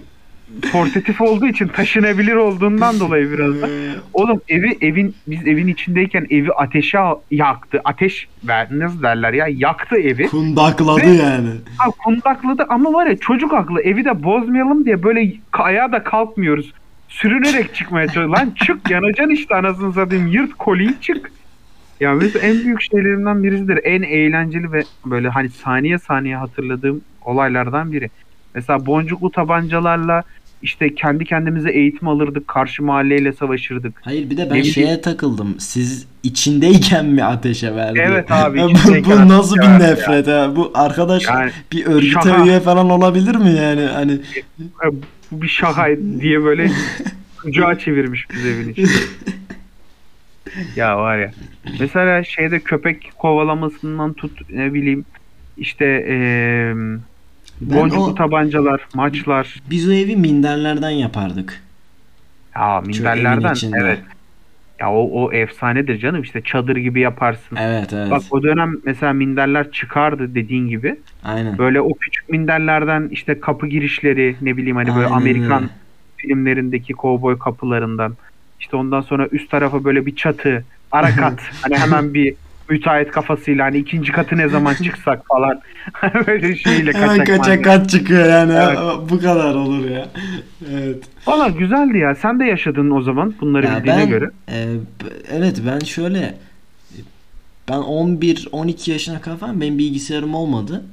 [0.72, 3.68] portatif olduğu için taşınabilir olduğundan dolayı biraz da.
[4.14, 7.00] Oğlum evi evin biz evin içindeyken evi ateşe
[7.32, 7.82] yaktı.
[7.86, 10.28] Ateş ver nasıl derler ya yaktı evi.
[10.28, 11.50] Kundakladı Ve- yani.
[11.78, 16.74] Ha, kundakladı ama var ya çocuk aklı evi de bozmayalım diye böyle ayağa da kalkmıyoruz.
[17.10, 18.38] Sürünerek çıkmaya çalışıyor.
[18.38, 21.32] Lan çık yanacaksın işte anasını satayım yırt koliyi çık.
[22.00, 23.80] Ya mesela en büyük şeylerimden birisidir.
[23.84, 28.10] En eğlenceli ve böyle hani saniye saniye hatırladığım olaylardan biri.
[28.56, 30.24] Mesela boncuklu tabancalarla
[30.62, 32.48] işte kendi kendimize eğitim alırdık.
[32.48, 33.94] Karşı mahalleyle savaşırdık.
[34.02, 35.56] Hayır bir de ben Ne bileyim- şeye takıldım.
[35.60, 38.00] Siz içindeyken mi ateşe verdi?
[38.04, 38.60] Evet abi,
[39.06, 40.56] bu, nasıl bir nefret ha?
[40.56, 42.46] Bu arkadaş Yani bir örgüte şaka.
[42.46, 43.82] üye falan olabilir mi yani?
[43.82, 44.88] Hani e,
[45.32, 46.72] bu bir şakaydı diye böyle
[47.42, 48.88] kucağa çevirmiş biz evin içinde.
[50.76, 51.32] Ya var ya.
[51.80, 55.06] Mesela şeyde köpek kovalamasından tut ne bileyim
[55.58, 56.76] işte eee
[57.62, 59.56] boncuklu o- tabancalar, maçlar.
[59.70, 61.64] biz o evi minderlerden yapardık.
[62.56, 64.00] Ya minderlerden evet.
[64.80, 67.56] Ya o, o efsanedir canım işte çadır gibi yaparsın.
[67.56, 68.12] Evet evet.
[68.12, 70.96] Bak o dönem mesela minderler çıkardı dediğin gibi.
[71.24, 71.58] Aynen.
[71.58, 75.72] Böyle o küçük minderlerden işte kapı girişleri ne bileyim hani böyle Aynen Amerikan öyle.
[76.18, 78.16] filmlerindeki kovboy kapılarından.
[78.60, 81.40] İşte ondan sonra üst tarafa böyle bir çatı, ara kat.
[81.62, 82.36] hani hemen bir
[82.70, 85.62] müteahhit kafasıyla hani ikinci katı ne zaman çıksak falan.
[86.28, 87.62] böyle şeyle Hemen kaçak kaçak malzeme.
[87.62, 88.54] kaç çıkıyor yani.
[88.54, 88.78] Evet.
[89.10, 90.10] Bu kadar olur ya.
[90.72, 91.04] Evet.
[91.28, 92.16] Valla güzeldi ya.
[92.16, 94.30] Sen de yaşadın o zaman bunları Ya bildiğine ben, göre.
[94.50, 94.66] e,
[95.32, 96.38] evet ben şöyle
[97.70, 100.86] ben 11-12 yaşına kadar benim bilgisayarım olmadı.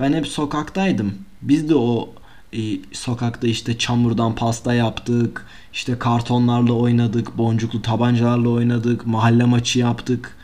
[0.00, 1.14] Ben hep sokaktaydım.
[1.42, 2.14] Biz de o
[2.52, 2.58] e,
[2.92, 5.46] sokakta işte çamurdan pasta yaptık.
[5.72, 7.38] işte kartonlarla oynadık.
[7.38, 9.06] Boncuklu tabancalarla oynadık.
[9.06, 10.36] Mahalle maçı yaptık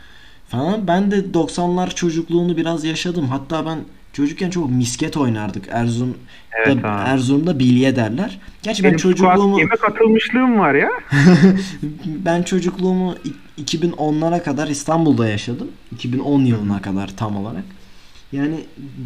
[0.48, 0.86] falan.
[0.86, 3.28] Ben de 90'lar çocukluğunu biraz yaşadım.
[3.28, 3.78] Hatta ben
[4.12, 5.68] çocukken çok misket oynardık.
[5.70, 6.16] Erzurum'da,
[6.66, 7.08] Evet abi.
[7.10, 8.38] Erzurum'da bilye derler.
[8.62, 9.58] Gerçi ben Benim çocukluğumu çocukluğumu...
[9.60, 10.88] yemek atılmışlığım var ya.
[12.06, 13.14] ben çocukluğumu
[13.58, 15.68] i- 2010'lara kadar İstanbul'da yaşadım.
[15.92, 17.64] 2010 yılına kadar tam olarak.
[18.32, 18.54] Yani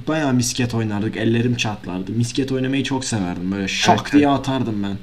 [0.09, 1.17] bayağı misket oynardık.
[1.17, 2.13] Ellerim çatlardı.
[2.13, 3.53] Misket oynamayı çok severdim.
[3.53, 4.97] Böyle şak Evet, diye atardım ben.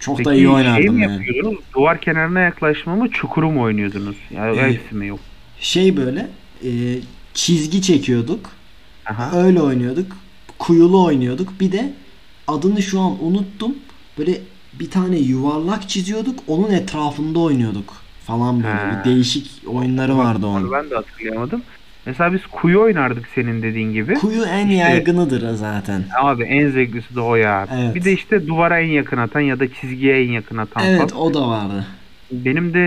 [0.00, 1.12] Çok da Peki iyi şey oynardım mi yani.
[1.12, 1.58] yapıyordunuz?
[1.74, 4.16] Duvar kenarına yaklaşma mı çukuru mu oynuyordunuz?
[4.30, 5.20] Ya Ee, hepsi mi yok?
[5.60, 6.28] Şey böyle
[6.64, 6.70] e,
[7.34, 8.50] çizgi çekiyorduk.
[9.10, 9.38] Aha.
[9.42, 10.16] Öyle oynuyorduk.
[10.58, 11.60] Kuyulu oynuyorduk.
[11.60, 11.92] Bir de
[12.48, 13.74] adını şu an unuttum.
[14.18, 14.38] Böyle
[14.80, 16.38] bir tane yuvarlak çiziyorduk.
[16.46, 17.94] Onun etrafında oynuyorduk
[18.26, 18.98] falan böyle.
[19.00, 20.62] Bir değişik oyunları vardı onun.
[20.64, 21.62] Onu ben de hatırlayamadım.
[22.06, 24.14] Mesela biz kuyu oynardık senin dediğin gibi.
[24.14, 26.04] Kuyu en İşte- yaygınıdır zaten.
[26.20, 27.66] Abi en zevklisi de o ya.
[27.74, 27.94] Evet.
[27.94, 31.22] Bir de işte duvara en yakın atan ya da çizgiye en yakın atan Evet falan.
[31.22, 31.86] o da vardı.
[32.30, 32.80] Benim de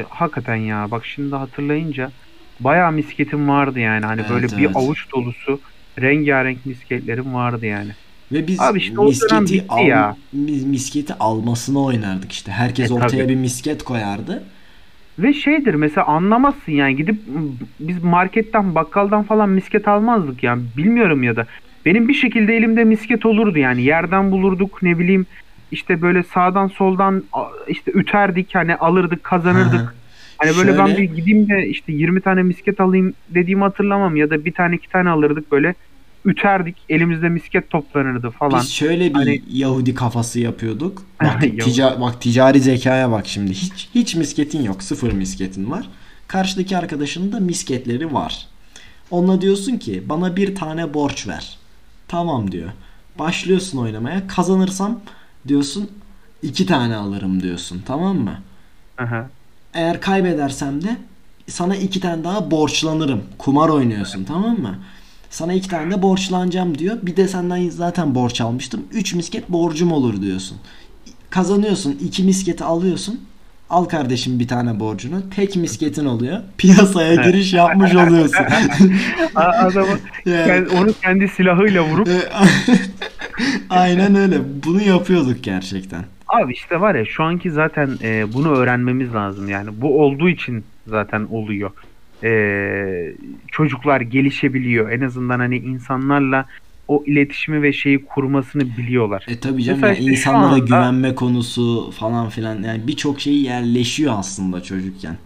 [0.00, 2.12] e, hakikaten ya bak şimdi hatırlayınca
[2.60, 4.06] bayağı misketim vardı yani.
[4.06, 4.56] Hani Evet, böyle evet.
[4.56, 5.60] bir avuç dolusu
[6.00, 7.96] rengarenk misketlerim vardı yani.
[8.32, 10.16] Ve biz Abi işte o dönem misketi, bitti al, ya.
[10.32, 12.52] mis- misketi almasını oynardık işte.
[12.52, 13.28] Herkes E, ortaya tabii.
[13.28, 14.52] bir misket koyardı.
[15.18, 17.22] Ve şeydir mesela anlamazsın yani gidip
[17.78, 21.46] biz marketten bakkaldan falan misket almazdık yani bilmiyorum ya da
[21.84, 25.26] benim bir şekilde elimde misket olurdu yani yerden bulurduk ne bileyim
[25.74, 27.22] işte böyle sağdan soldan
[27.68, 29.94] işte üterdik hani alırdık kazanırdık.
[30.38, 34.30] Hani böyle ben Şöyle- bir gideyim de işte 20 tane misket alayım dediğimi hatırlamam ya
[34.30, 35.74] da bir tane iki tane alırdık böyle
[36.24, 38.60] üterdik elimizde misket toplanırdı falan.
[38.60, 41.02] Biz şöyle bir Hani- Yahudi kafası yapıyorduk.
[41.22, 43.50] Bak, tica- bak ticari zekaya bak şimdi.
[43.50, 44.82] Hiç hiç misketin yok.
[44.82, 45.88] Sıfır misketin var.
[46.28, 48.46] Karşıdaki arkadaşının da misketleri var.
[49.10, 51.58] Onunla diyorsun ki bana bir tane borç ver.
[52.08, 52.68] Tamam diyor.
[53.18, 54.26] Başlıyorsun oynamaya.
[54.26, 55.00] Kazanırsam
[55.48, 55.90] diyorsun
[56.42, 57.82] iki tane alırım diyorsun.
[57.86, 58.38] Tamam mı?
[58.98, 59.28] Aha.
[59.74, 60.96] Eğer kaybedersem de
[61.48, 63.22] sana iki tane daha borçlanırım.
[63.38, 64.78] Kumar oynuyorsun tamam mı?
[65.30, 66.96] Sana iki tane de borçlanacağım diyor.
[67.02, 68.82] Bir de senden zaten borç almıştım.
[68.92, 70.56] Üç misket borcum olur diyorsun.
[71.30, 71.98] Kazanıyorsun.
[72.04, 73.20] iki misketi alıyorsun.
[73.70, 75.30] Al kardeşim bir tane borcunu.
[75.30, 76.40] Tek misketin oluyor.
[76.58, 78.44] Piyasaya giriş yapmış oluyorsun.
[79.34, 82.20] Adamı Yani- onu kendi silahıyla vurup E,
[83.70, 84.36] Aynen öyle.
[84.64, 86.04] Bunu yapıyorduk gerçekten.
[86.28, 89.70] Abi işte var ya şu anki zaten e, bunu öğrenmemiz lazım yani.
[89.76, 91.70] Bu olduğu için zaten oluyor.
[92.22, 93.12] E,
[93.48, 94.90] çocuklar gelişebiliyor.
[94.90, 96.46] En azından hani insanlarla
[96.88, 99.24] o iletişimi ve şeyi kurmasını biliyorlar.
[99.28, 104.14] E tabii canım yani işte insanlara anda- güvenme konusu falan filan yani birçok şey yerleşiyor
[104.16, 105.16] aslında çocukken.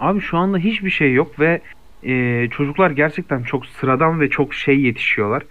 [0.00, 1.60] Abi şu anda hiçbir şey yok ve
[2.02, 5.42] e, çocuklar gerçekten çok sıradan ve çok şey yetişiyorlar.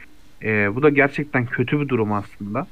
[0.43, 2.67] E, bu da gerçekten kötü bir durum aslında.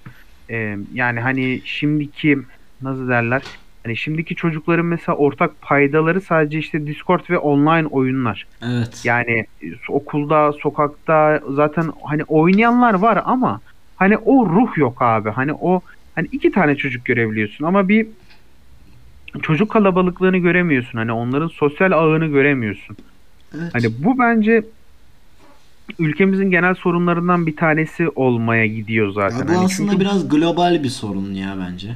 [0.49, 2.39] E, yani hani şimdiki
[2.81, 3.43] nasıl derler?
[3.83, 8.47] Hani şimdiki çocukların mesela ortak paydaları sadece işte Discord ve online oyunlar.
[8.61, 9.01] Evet.
[9.03, 13.61] Yani e, okulda, sokakta zaten hani oynayanlar var ama
[13.95, 15.29] hani o ruh yok abi.
[15.29, 15.81] Hani o
[16.15, 18.07] hani iki tane çocuk görebiliyorsun ama bir
[19.41, 20.97] çocuk kalabalıklığını göremiyorsun.
[20.97, 22.97] Hani onların sosyal ağını göremiyorsun.
[23.55, 23.73] Evet.
[23.73, 24.63] Hani bu bence
[25.99, 29.37] ülkemizin genel sorunlarından bir tanesi olmaya gidiyor zaten.
[29.37, 31.87] Ya bu Hani aslında çünkü- biraz global bir sorun ya bence.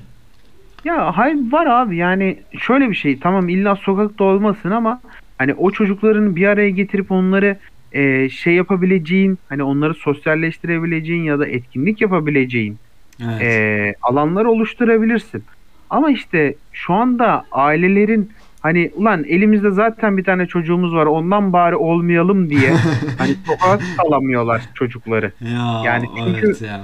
[0.85, 5.01] Ya hayır var abi yani şöyle bir şey tamam illa sokakta olmasın ama
[5.37, 7.57] hani o çocukların bir araya getirip onları
[7.91, 12.77] e, şey yapabileceğin hani onları sosyalleştirebileceğin ya da etkinlik yapabileceğin
[13.23, 13.41] Evet.
[13.41, 15.43] e, alanlar oluşturabilirsin.
[15.89, 21.75] Ama işte şu anda ailelerin hani ulan elimizde zaten bir tane çocuğumuz var ondan bari
[21.75, 22.71] olmayalım diye
[23.17, 25.31] hani sokağa salamıyorlar çocukları.
[25.41, 26.81] ya yani çünkü- evet ya.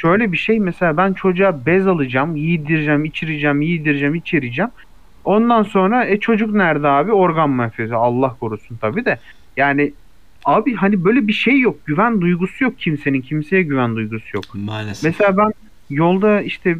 [0.00, 4.70] şöyle bir şey mesela ben çocuğa bez alacağım, yedireceğim, içireceğim, yedireceğim, içireceğim.
[5.24, 7.12] Ondan sonra e çocuk nerede abi?
[7.12, 7.96] Organ mafyası.
[7.96, 9.18] Allah korusun tabii de.
[9.56, 9.92] Yani
[10.44, 11.86] abi hani böyle bir şey yok.
[11.86, 13.20] Güven duygusu yok kimsenin.
[13.20, 14.44] Kimseye güven duygusu yok.
[14.54, 15.04] Maalesef.
[15.04, 15.52] Mesela ben
[15.90, 16.76] yolda işte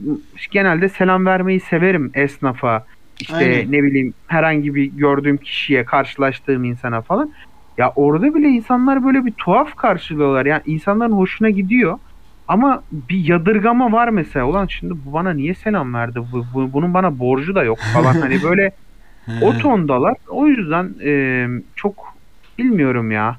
[0.51, 2.87] genelde selam vermeyi severim esnafa.
[3.20, 3.72] İşte Aynen.
[3.72, 7.33] ne bileyim herhangi bir gördüğüm kişiye, karşılaştığım insana falan.
[7.79, 10.46] Ya orada bile insanlar böyle bir tuhaf karşılıyorlar.
[10.46, 11.98] Yani insanların hoşuna gidiyor.
[12.48, 14.46] Ama bir yadırgama var mesela.
[14.46, 16.18] Ulan şimdi bu bana niye selam verdi?
[16.33, 18.14] Bu, bu- bunun bana borcu da yok falan.
[18.20, 18.70] Hani böyle
[19.40, 20.14] o tondalar.
[20.29, 21.46] O yüzden e,
[21.77, 21.94] çok
[22.59, 23.37] bilmiyorum ya.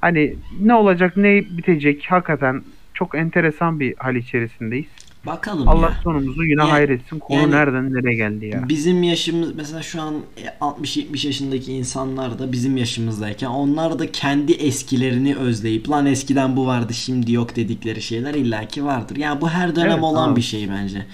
[0.00, 2.62] Hani ne olacak ne bitecek hakikaten
[2.94, 5.01] çok enteresan bir hal içerisindeyiz.
[5.26, 5.96] Bakalım Allah ya.
[6.04, 7.18] sonumuzu yine Yani- hayretsin.
[7.18, 8.68] Konu yani- nereden nereye geldi ya.
[8.68, 14.52] Bizim yaşımız mesela şu an e, 60-70 yaşındaki insanlar da bizim yaşımızdayken onlar da kendi
[14.52, 19.16] eskilerini özleyip lan eskiden bu vardı şimdi yok dedikleri şeyler illaki vardır.
[19.16, 20.36] Yani bu her dönem Evet, olan abi.
[20.36, 21.06] bir şey bence.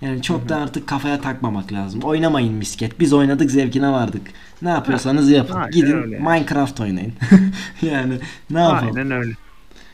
[0.00, 2.00] Yani çok da artık kafaya takmamak lazım.
[2.02, 3.00] Oynamayın misket.
[3.00, 4.22] Biz oynadık zevkine vardık.
[4.62, 5.54] Ne yapıyorsanız yapın.
[5.54, 6.18] aynen Gidin öyle.
[6.18, 7.12] Minecraft oynayın.
[7.82, 8.14] yani
[8.50, 8.96] ne yapalım?
[8.96, 9.32] Aynen öyle.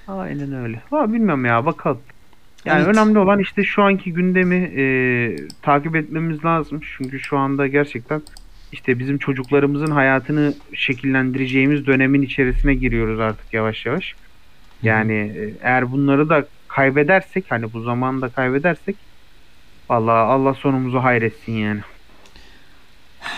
[0.09, 0.83] Aynen öyle.
[0.91, 1.99] Ha, bilmiyorum ya bakalım.
[2.65, 2.95] Yani Evet.
[2.97, 4.85] önemli olan işte şu anki gündemi e,
[5.63, 6.81] takip etmemiz lazım.
[6.97, 8.23] Çünkü şu anda gerçekten
[8.73, 14.15] işte bizim çocuklarımızın hayatını şekillendireceğimiz dönemin içerisine giriyoruz artık yavaş yavaş.
[14.83, 18.97] Yani e, eğer bunları da kaybedersek hani bu zamanı da kaybedersek
[19.91, 21.81] vallahi Allah sonumuzu hayretsin yani.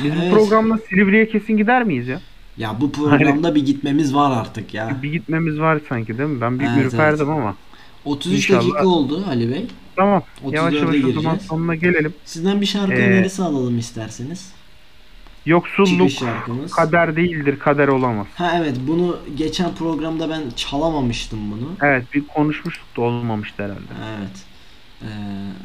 [0.05, 0.33] Biz Evet.
[0.33, 2.21] bu programla Silivri'ye kesin gider miyiz ya?
[2.57, 4.97] Ya bu programda bir gitmemiz var artık ya.
[5.03, 6.41] Bir gitmemiz var sanki değil mi?
[6.41, 7.57] Ben bir Evet, ürperdim ama.
[8.05, 8.61] 33 İnşallah.
[8.61, 9.67] dakika oldu Ali Bey.
[9.97, 10.23] Tamam.
[10.45, 11.43] 34'e Yavaş yavaş o zaman gireceğiz.
[11.43, 12.15] sonuna gelelim.
[12.25, 14.53] Sizden bir şarkı Ee, önerisi alalım isterseniz.
[15.47, 16.11] Yoksulluk
[16.77, 18.27] kader değildir, kader olamaz.
[18.35, 21.69] Ha evet bunu geçen programda ben çalamamıştım bunu.
[21.83, 23.81] Evet bir konuşmuştuk da olmamıştı herhalde.
[24.19, 24.37] Evet.
[25.03, 25.07] Ee,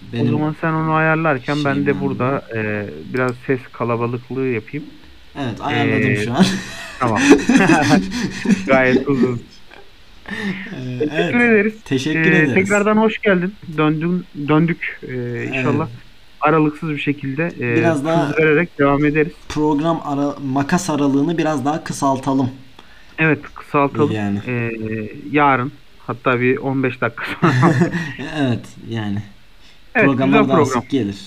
[0.10, 4.85] O benim zaman sen onu ayarlarken ben de burada e, biraz ses kalabalıklığı yapayım.
[5.40, 6.46] evet ayarladım Ee, şu an.
[7.00, 7.19] Tamam.
[8.67, 9.42] Gayet uzun.
[10.30, 11.52] Ee, Teşekkür evet.
[11.52, 11.73] ederiz.
[11.86, 12.54] Teşekkür Ee, ederiz.
[12.54, 13.54] tekrardan hoş geldin.
[13.77, 15.88] Döndün, döndük ee, inşallah.
[16.42, 19.32] Aralıksız bir şekilde e, Biraz daha- vererek devam ederiz.
[19.50, 22.50] Program ara makas aralığını biraz daha kısaltalım.
[23.17, 24.12] Evet kısaltalım.
[24.12, 24.40] Yani.
[24.48, 24.71] Ee,
[25.32, 25.71] yarın
[26.08, 27.54] hatta bir 15 dakika sonra.
[28.40, 29.17] evet yani.
[29.96, 30.82] evet Programlar daha program.
[30.82, 31.17] sık gelir.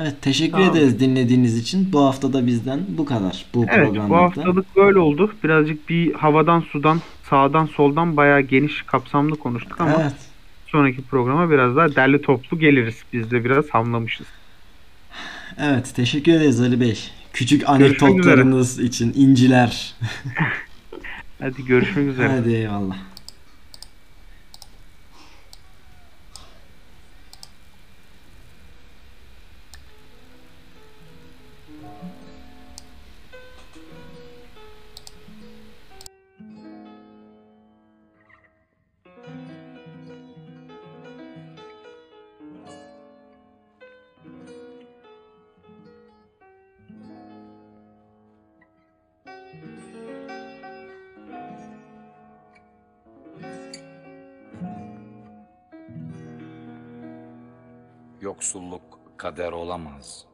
[0.00, 0.70] Evet teşekkür Tamam.
[0.76, 1.92] ederiz dinlediğiniz için.
[1.92, 3.44] Bu hafta da bizden bu kadar.
[3.54, 4.16] Bu Evet bu programda.
[4.16, 5.32] haftalık böyle oldu.
[5.44, 7.00] Birazcık bir havadan sudan
[7.30, 10.14] sağdan soldan bayağı geniş kapsamlı konuştuk ama Evet.
[10.66, 12.96] sonraki programa biraz daha derli toplu geliriz.
[13.12, 14.26] Biz de biraz hamlamışız.
[15.58, 17.10] Evet teşekkür ederiz Ali Bey.
[17.32, 19.94] Küçük anekdotlarınız için inciler.
[21.40, 22.28] Hadi görüşmek üzere.
[22.28, 22.96] Hadi eyvallah.
[58.36, 60.24] Yoksulluk kader olamaz.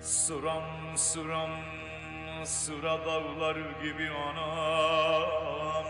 [0.00, 1.50] Suram suram
[2.44, 5.86] sıra dağları gibi anam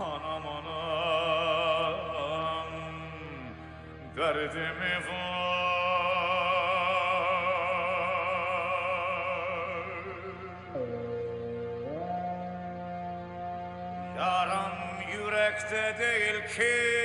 [0.00, 1.92] Anam anam.
[4.16, 5.42] Derdimi var.
[14.18, 14.72] Yaram
[15.12, 17.01] yürekte değil ki